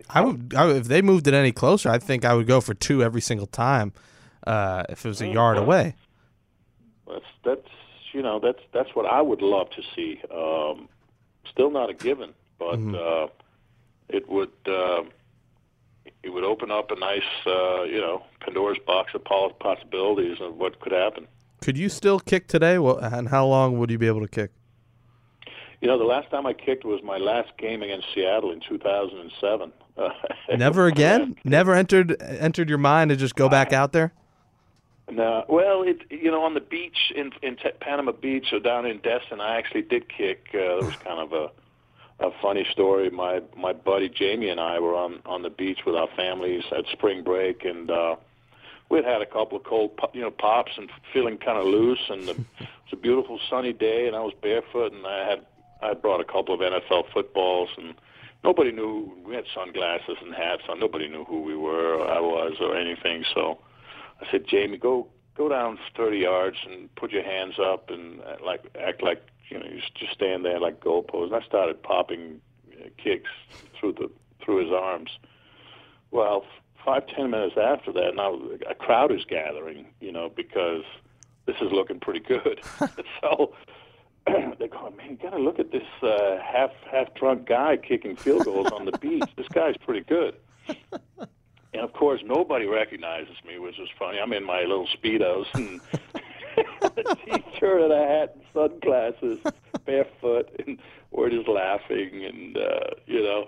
I 0.09 0.21
would, 0.21 0.55
I 0.57 0.67
would, 0.67 0.77
if 0.77 0.85
they 0.87 1.03
moved 1.03 1.27
it 1.27 1.35
any 1.35 1.51
closer. 1.51 1.89
I 1.89 1.99
think 1.99 2.25
I 2.25 2.35
would 2.35 2.47
go 2.47 2.61
for 2.61 2.75
two 2.75 3.03
every 3.03 3.21
single 3.21 3.47
time 3.47 3.93
uh, 4.49 4.85
if 4.89 5.05
it 5.05 5.09
was 5.09 5.21
a 5.21 5.29
yard 5.29 5.59
away. 5.59 5.95
That's 7.07 7.25
that's 7.45 7.69
you 8.13 8.23
know 8.23 8.41
that's 8.41 8.63
that's 8.73 8.95
what 8.95 9.07
I 9.07 9.23
would 9.23 9.43
love 9.43 9.69
to 9.71 9.83
see. 9.95 10.21
Um, 10.35 10.89
still 11.51 11.71
not 11.71 11.91
a 11.91 11.95
given, 11.95 12.35
but. 12.59 12.79
Mm-hmm. 12.79 12.95
Uh, 12.95 13.29
it 14.09 14.29
would 14.29 14.53
uh, 14.67 15.03
it 16.23 16.31
would 16.31 16.45
open 16.45 16.71
up 16.71 16.91
a 16.91 16.99
nice 16.99 17.23
uh, 17.47 17.83
you 17.85 18.01
know 18.01 18.25
Pandora's 18.41 18.79
box 18.87 19.13
of 19.15 19.25
possibilities 19.25 20.39
of 20.41 20.57
what 20.57 20.81
could 20.81 20.93
happen. 20.93 21.27
Could 21.61 21.77
you 21.77 21.89
still 21.89 22.21
kick 22.21 22.47
today? 22.49 22.79
Well, 22.79 22.99
and 22.99 23.29
how 23.29 23.47
long 23.47 23.79
would 23.79 23.91
you 23.91 23.99
be 23.99 24.07
able 24.07 24.21
to 24.21 24.29
kick? 24.29 24.53
You 25.81 25.89
know, 25.89 25.99
the 25.99 26.05
last 26.05 26.31
time 26.31 26.47
I 26.47 26.55
kicked 26.55 26.85
was 26.85 27.01
my 27.05 27.19
last 27.19 27.51
game 27.57 27.83
against 27.83 28.07
Seattle 28.13 28.51
in 28.51 28.61
2007. 28.61 29.73
Never 30.59 30.87
again. 30.87 31.37
Never 31.45 31.75
entered 31.75 32.21
entered 32.23 32.69
your 32.69 32.79
mind 32.79 33.11
to 33.11 33.17
just 33.17 33.35
go 33.35 33.49
back 33.49 33.73
out 33.73 33.93
there. 33.93 34.13
No, 35.11 35.45
well, 35.49 35.83
it 35.83 36.03
you 36.11 36.31
know 36.31 36.43
on 36.43 36.55
the 36.55 36.61
beach 36.61 37.13
in 37.15 37.33
in 37.43 37.57
T- 37.57 37.71
Panama 37.81 38.13
Beach 38.13 38.53
or 38.53 38.61
down 38.61 38.85
in 38.85 38.99
Destin, 38.99 39.41
I 39.41 39.57
actually 39.57 39.83
did 39.83 40.09
kick. 40.09 40.49
Uh, 40.55 40.59
it 40.59 40.85
was 40.85 40.97
kind 40.97 41.21
of 41.21 41.33
a 41.33 41.51
a 42.21 42.31
funny 42.43 42.67
story. 42.71 43.11
My 43.11 43.41
my 43.57 43.73
buddy 43.73 44.09
Jamie 44.09 44.49
and 44.49 44.61
I 44.61 44.79
were 44.81 44.95
on 44.95 45.21
on 45.25 45.43
the 45.43 45.51
beach 45.51 45.81
with 45.87 45.95
our 45.95 46.09
families 46.17 46.65
at 46.77 46.85
spring 46.93 47.23
break, 47.23 47.65
and 47.65 47.91
uh, 47.91 48.17
we'd 48.91 49.05
had 49.05 49.23
a 49.23 49.27
couple 49.27 49.57
of 49.59 49.65
cold, 49.65 49.99
you 50.13 50.21
know, 50.21 50.31
pops 50.31 50.73
and 50.77 50.91
feeling 51.13 51.39
kind 51.39 51.59
of 51.59 51.65
loose. 51.65 52.05
And 52.11 52.29
the, 52.29 52.33
it 52.33 52.39
was 52.59 52.93
a 52.93 52.97
beautiful 52.97 53.41
sunny 53.49 53.73
day, 53.73 54.07
and 54.07 54.17
I 54.17 54.21
was 54.21 54.35
barefoot, 54.43 54.93
and 54.93 55.07
I 55.07 55.29
had 55.29 55.47
I 55.81 55.95
brought 55.95 56.21
a 56.21 56.25
couple 56.25 56.55
of 56.55 56.61
NFL 56.61 57.05
footballs, 57.15 57.71
and 57.79 57.95
nobody 58.45 58.73
knew 58.73 59.13
we 59.25 59.35
had 59.35 59.45
sunglasses 59.55 60.17
and 60.21 60.35
hats 60.35 60.63
on. 60.69 60.81
Nobody 60.81 61.09
knew 61.09 61.25
who 61.25 61.43
we 61.43 61.57
were, 61.57 61.95
or 61.95 62.09
I 62.09 62.21
was, 62.21 62.57
or 62.61 62.77
anything. 62.77 63.25
So 63.35 63.59
I 64.21 64.31
said, 64.31 64.47
Jamie, 64.47 64.79
go 64.79 65.09
go 65.37 65.49
down 65.49 65.79
30 65.97 66.19
yards 66.19 66.57
and 66.69 66.93
put 66.97 67.13
your 67.13 67.23
hands 67.23 67.55
up 67.61 67.91
and 67.91 68.21
uh, 68.23 68.37
like 68.45 68.65
act 68.79 69.03
like 69.03 69.23
you 69.49 69.59
know, 69.59 69.67
you 69.67 69.81
just 69.95 70.13
stand 70.13 70.45
there 70.45 70.61
like 70.61 70.81
goalposts. 70.81 71.33
And 71.33 71.35
I 71.35 71.41
started 71.43 71.83
popping 71.83 72.41
uh, 72.73 72.89
kicks 73.03 73.31
through 73.79 73.93
the 73.95 74.11
through 74.43 74.65
his 74.65 74.73
arms. 74.73 75.19
Well, 76.11 76.45
five 76.85 77.07
ten 77.07 77.31
minutes 77.31 77.57
after 77.57 77.93
that, 77.93 78.15
now 78.15 78.41
a 78.69 78.75
crowd 78.75 79.13
is 79.13 79.25
gathering, 79.25 79.87
you 80.01 80.13
know, 80.13 80.29
because 80.29 80.85
this 81.47 81.57
is 81.61 81.73
looking 81.73 82.01
pretty 82.01 82.21
good. 82.21 82.61
so 83.21 83.55
they 84.59 84.69
go, 84.69 84.93
man, 84.97 85.11
you 85.11 85.17
got 85.17 85.31
to 85.31 85.39
look 85.39 85.59
at 85.59 85.71
this 85.73 85.87
uh, 86.03 86.39
half 86.43 86.71
half 86.91 87.15
drunk 87.15 87.47
guy 87.47 87.77
kicking 87.77 88.17
field 88.17 88.45
goals 88.45 88.71
on 88.73 88.85
the 88.85 88.97
beach. 88.99 89.25
This 89.37 89.49
guy's 89.49 89.77
pretty 89.77 90.03
good. 90.03 90.37
And 91.79 91.85
of 91.85 91.93
course, 91.93 92.21
nobody 92.25 92.67
recognizes 92.67 93.37
me, 93.47 93.61
which 93.61 93.79
is 93.79 93.89
funny. 93.97 94.19
I'm 94.19 94.33
in 94.33 94.43
my 94.43 94.63
little 94.63 94.89
speedos 94.89 95.47
and 95.55 95.81
a 96.83 97.15
t-shirt 97.15 97.83
and 97.83 97.93
a 97.93 98.05
hat 98.05 98.35
and 98.35 98.43
sunglasses, 98.53 99.39
barefoot, 99.87 100.51
and 100.59 100.81
we're 101.13 101.31
just 101.31 101.47
laughing. 101.47 102.25
And 102.25 102.57
uh, 102.57 102.81
you 103.07 103.23
know, 103.23 103.47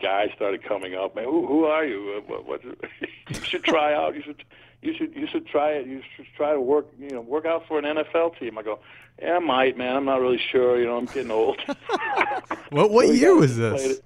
guys 0.00 0.30
started 0.34 0.64
coming 0.64 0.96
up. 0.96 1.14
Man, 1.14 1.26
who, 1.26 1.46
who 1.46 1.64
are 1.66 1.84
you? 1.84 2.20
What, 2.26 2.48
what, 2.48 2.64
you 3.28 3.40
should 3.44 3.62
try 3.62 3.94
out. 3.94 4.16
You 4.16 4.22
should 4.22 4.42
you 4.82 4.92
should 4.96 5.14
you 5.14 5.28
should 5.30 5.46
try 5.46 5.70
it. 5.70 5.86
You 5.86 6.02
should 6.16 6.26
try 6.36 6.52
to 6.52 6.60
work 6.60 6.86
you 6.98 7.10
know 7.10 7.20
work 7.20 7.46
out 7.46 7.68
for 7.68 7.78
an 7.78 7.84
NFL 7.84 8.40
team. 8.40 8.58
I 8.58 8.62
go, 8.62 8.80
yeah, 9.20 9.36
I 9.36 9.38
might, 9.38 9.78
man. 9.78 9.94
I'm 9.94 10.04
not 10.04 10.20
really 10.20 10.40
sure. 10.50 10.80
You 10.80 10.86
know, 10.86 10.96
I'm 10.96 11.06
getting 11.06 11.30
old. 11.30 11.60
what 12.70 12.90
what 12.90 13.06
So 13.06 13.12
year 13.12 13.36
was 13.36 13.56
this? 13.56 14.00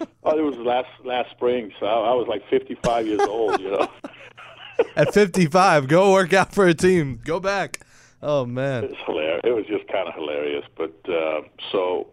It. 0.00 0.08
Oh, 0.24 0.38
it 0.38 0.42
was 0.42 0.56
last 0.56 0.88
last 1.04 1.30
spring, 1.30 1.72
so 1.80 1.86
I, 1.86 2.10
I 2.10 2.14
was 2.14 2.26
like 2.28 2.42
55 2.50 3.06
years 3.06 3.20
old. 3.20 3.60
You 3.60 3.70
know, 3.72 3.88
At 4.96 5.12
55, 5.12 5.88
go 5.88 6.12
work 6.12 6.32
out 6.32 6.52
for 6.54 6.66
a 6.66 6.74
team. 6.74 7.20
Go 7.24 7.40
back. 7.40 7.80
Oh 8.22 8.44
man. 8.44 8.84
it's 8.84 8.96
hilarious. 9.06 9.40
It 9.44 9.52
was 9.52 9.66
just 9.66 9.86
kind 9.88 10.08
of 10.08 10.14
hilarious. 10.14 10.64
But 10.76 10.94
uh, 11.08 11.42
so, 11.72 12.08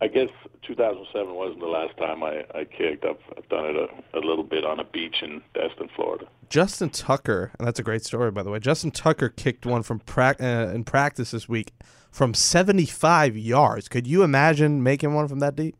I 0.00 0.08
guess 0.08 0.28
2007 0.62 1.34
wasn't 1.34 1.60
the 1.60 1.66
last 1.66 1.96
time 1.96 2.22
I, 2.22 2.44
I 2.54 2.64
kicked. 2.64 3.04
I've, 3.04 3.18
I've 3.36 3.48
done 3.48 3.66
it 3.66 3.76
a, 3.76 4.18
a 4.18 4.20
little 4.20 4.44
bit 4.44 4.64
on 4.64 4.80
a 4.80 4.84
beach 4.84 5.22
in 5.22 5.42
Destin, 5.54 5.88
Florida. 5.94 6.26
Justin 6.48 6.90
Tucker, 6.90 7.52
and 7.58 7.66
that's 7.66 7.78
a 7.78 7.84
great 7.84 8.04
story 8.04 8.30
by 8.30 8.42
the 8.42 8.50
way. 8.50 8.58
Justin 8.58 8.90
Tucker 8.90 9.28
kicked 9.28 9.66
one 9.66 9.82
from 9.82 10.00
prac- 10.00 10.40
uh, 10.40 10.72
in 10.74 10.84
practice 10.84 11.30
this 11.30 11.48
week 11.48 11.72
from 12.10 12.34
75 12.34 13.36
yards. 13.36 13.88
Could 13.88 14.06
you 14.06 14.22
imagine 14.22 14.82
making 14.82 15.14
one 15.14 15.26
from 15.26 15.40
that 15.40 15.56
deep? 15.56 15.76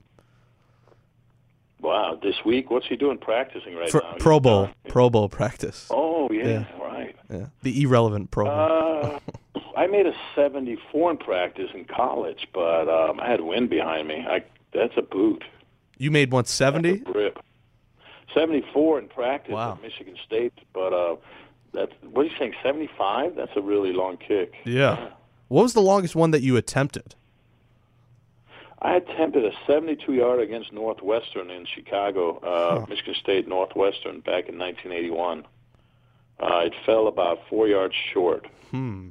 Wow, 1.84 2.18
this 2.22 2.36
week, 2.44 2.70
what's 2.70 2.86
he 2.86 2.96
doing 2.96 3.18
practicing 3.18 3.74
right 3.76 3.90
For 3.90 4.00
now? 4.02 4.14
Pro 4.18 4.40
Bowl. 4.40 4.70
Pro 4.88 5.10
Bowl 5.10 5.28
practice. 5.28 5.86
Oh 5.90 6.28
yeah, 6.32 6.46
Yeah. 6.48 6.64
right. 6.80 7.16
Yeah, 7.30 7.46
the 7.62 7.82
irrelevant 7.82 8.30
Pro 8.30 8.46
Bowl. 8.46 8.54
Uh, 8.54 9.60
I 9.76 9.86
made 9.86 10.06
a 10.06 10.14
74 10.34 11.10
in 11.12 11.16
practice 11.18 11.70
in 11.74 11.84
college, 11.84 12.48
but 12.54 12.88
um, 12.88 13.20
I 13.20 13.28
had 13.30 13.40
wind 13.42 13.68
behind 13.70 14.08
me. 14.08 14.24
I 14.26 14.42
that's 14.72 14.94
a 14.96 15.02
boot. 15.02 15.44
you 15.98 16.10
made 16.10 16.32
170. 16.32 17.02
Rip. 17.12 17.38
74 18.34 18.98
in 19.00 19.08
practice 19.08 19.52
Wow. 19.52 19.72
at 19.72 19.82
Michigan 19.82 20.16
State, 20.26 20.52
but 20.72 20.92
uh, 20.92 21.16
that's 21.72 21.92
what 22.10 22.22
are 22.22 22.28
you 22.28 22.34
saying? 22.38 22.54
75? 22.62 23.36
That's 23.36 23.52
a 23.56 23.60
really 23.62 23.92
long 23.92 24.16
kick. 24.16 24.54
Yeah. 24.64 25.10
What 25.48 25.62
was 25.62 25.74
the 25.74 25.82
longest 25.82 26.16
one 26.16 26.30
that 26.32 26.40
you 26.42 26.56
attempted? 26.56 27.14
I 28.80 28.96
attempted 28.96 29.44
a 29.44 29.52
72-yard 29.68 30.40
against 30.40 30.72
Northwestern 30.72 31.50
in 31.50 31.64
Chicago, 31.66 32.38
uh, 32.38 32.86
Michigan 32.88 33.14
State 33.14 33.48
Northwestern, 33.48 34.20
back 34.20 34.48
in 34.48 34.58
1981. 34.58 35.46
Uh, 36.40 36.58
it 36.66 36.74
fell 36.84 37.06
about 37.06 37.38
four 37.48 37.68
yards 37.68 37.94
short. 38.12 38.46
Hmm. 38.70 39.10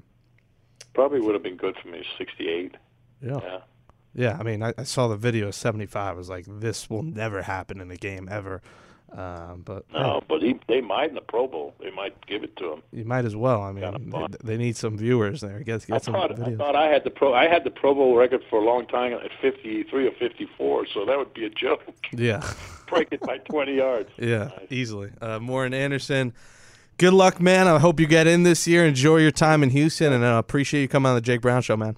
Probably 0.93 1.21
would 1.21 1.34
have 1.34 1.43
been 1.43 1.58
good 1.58 1.76
for 1.82 1.88
me. 1.88 2.04
68. 2.17 2.76
Yeah. 3.21 3.39
Yeah. 3.41 3.60
Yeah, 4.15 4.38
I 4.39 4.43
mean, 4.43 4.62
I, 4.62 4.73
I 4.78 4.84
saw 4.84 5.08
the 5.08 5.17
video 5.17 5.47
of 5.47 5.56
75. 5.56 6.15
I 6.15 6.17
was 6.17 6.30
like, 6.30 6.45
this 6.47 6.89
will 6.89 7.04
never 7.04 7.41
happen 7.41 7.82
in 7.82 7.89
a 7.89 7.97
game 7.97 8.28
ever. 8.30 8.62
Um, 9.15 9.62
but 9.63 9.86
No, 9.93 10.21
but 10.28 10.41
he, 10.41 10.60
they 10.67 10.82
might 10.82 11.10
in 11.10 11.15
the 11.15 11.21
Pro 11.21 11.47
Bowl. 11.47 11.76
They 11.80 11.91
might 11.91 12.26
give 12.26 12.43
it 12.43 12.56
to 12.58 12.73
him. 12.73 12.84
you 12.91 13.06
might 13.06 13.26
as 13.26 13.36
well. 13.36 13.62
I 13.62 13.71
mean, 13.71 13.84
Kinda 13.84 14.28
they, 14.41 14.54
they 14.54 14.58
need 14.58 14.76
some 14.76 14.97
viewers 14.97 15.41
there. 15.41 15.60
Get, 15.60 15.86
I 15.91 15.99
some 15.99 16.15
thought, 16.15 16.39
I 16.39 16.56
thought 16.56 16.76
I 16.76 16.88
had 16.88 17.04
the 17.04 17.12
pro. 17.12 17.34
I 17.34 17.47
had 17.47 17.63
the 17.63 17.69
Pro 17.69 17.93
Bowl 17.93 18.15
record 18.15 18.41
for 18.49 18.60
a 18.60 18.65
long 18.65 18.88
time 18.88 19.13
at 19.13 19.30
53 19.39 20.08
or 20.08 20.12
54, 20.12 20.88
so 20.93 21.06
that 21.06 21.17
would 21.17 21.34
be 21.34 21.45
a 21.45 21.49
joke. 21.49 21.82
yeah. 22.12 22.41
Break 22.88 23.10
it 23.12 23.21
by 23.21 23.38
20 23.39 23.76
yards. 23.76 24.10
Yeah, 24.17 24.49
easily. 24.69 25.12
Uh, 25.21 25.39
Morten 25.39 25.73
Andersen, 25.73 26.34
good 26.97 27.13
luck, 27.13 27.39
man. 27.39 27.67
I 27.67 27.80
hope 27.80 27.99
you 27.99 28.06
get 28.08 28.28
in 28.28 28.43
this 28.43 28.67
year. 28.67 28.86
Enjoy 28.86 29.17
your 29.17 29.32
time 29.32 29.63
in 29.63 29.69
Houston, 29.71 30.12
and 30.13 30.23
I 30.26 30.38
appreciate 30.38 30.82
you 30.82 30.88
coming 30.88 31.10
on 31.10 31.15
the 31.15 31.21
Jake 31.21 31.41
Brown 31.41 31.62
Show, 31.62 31.78
man. 31.78 31.97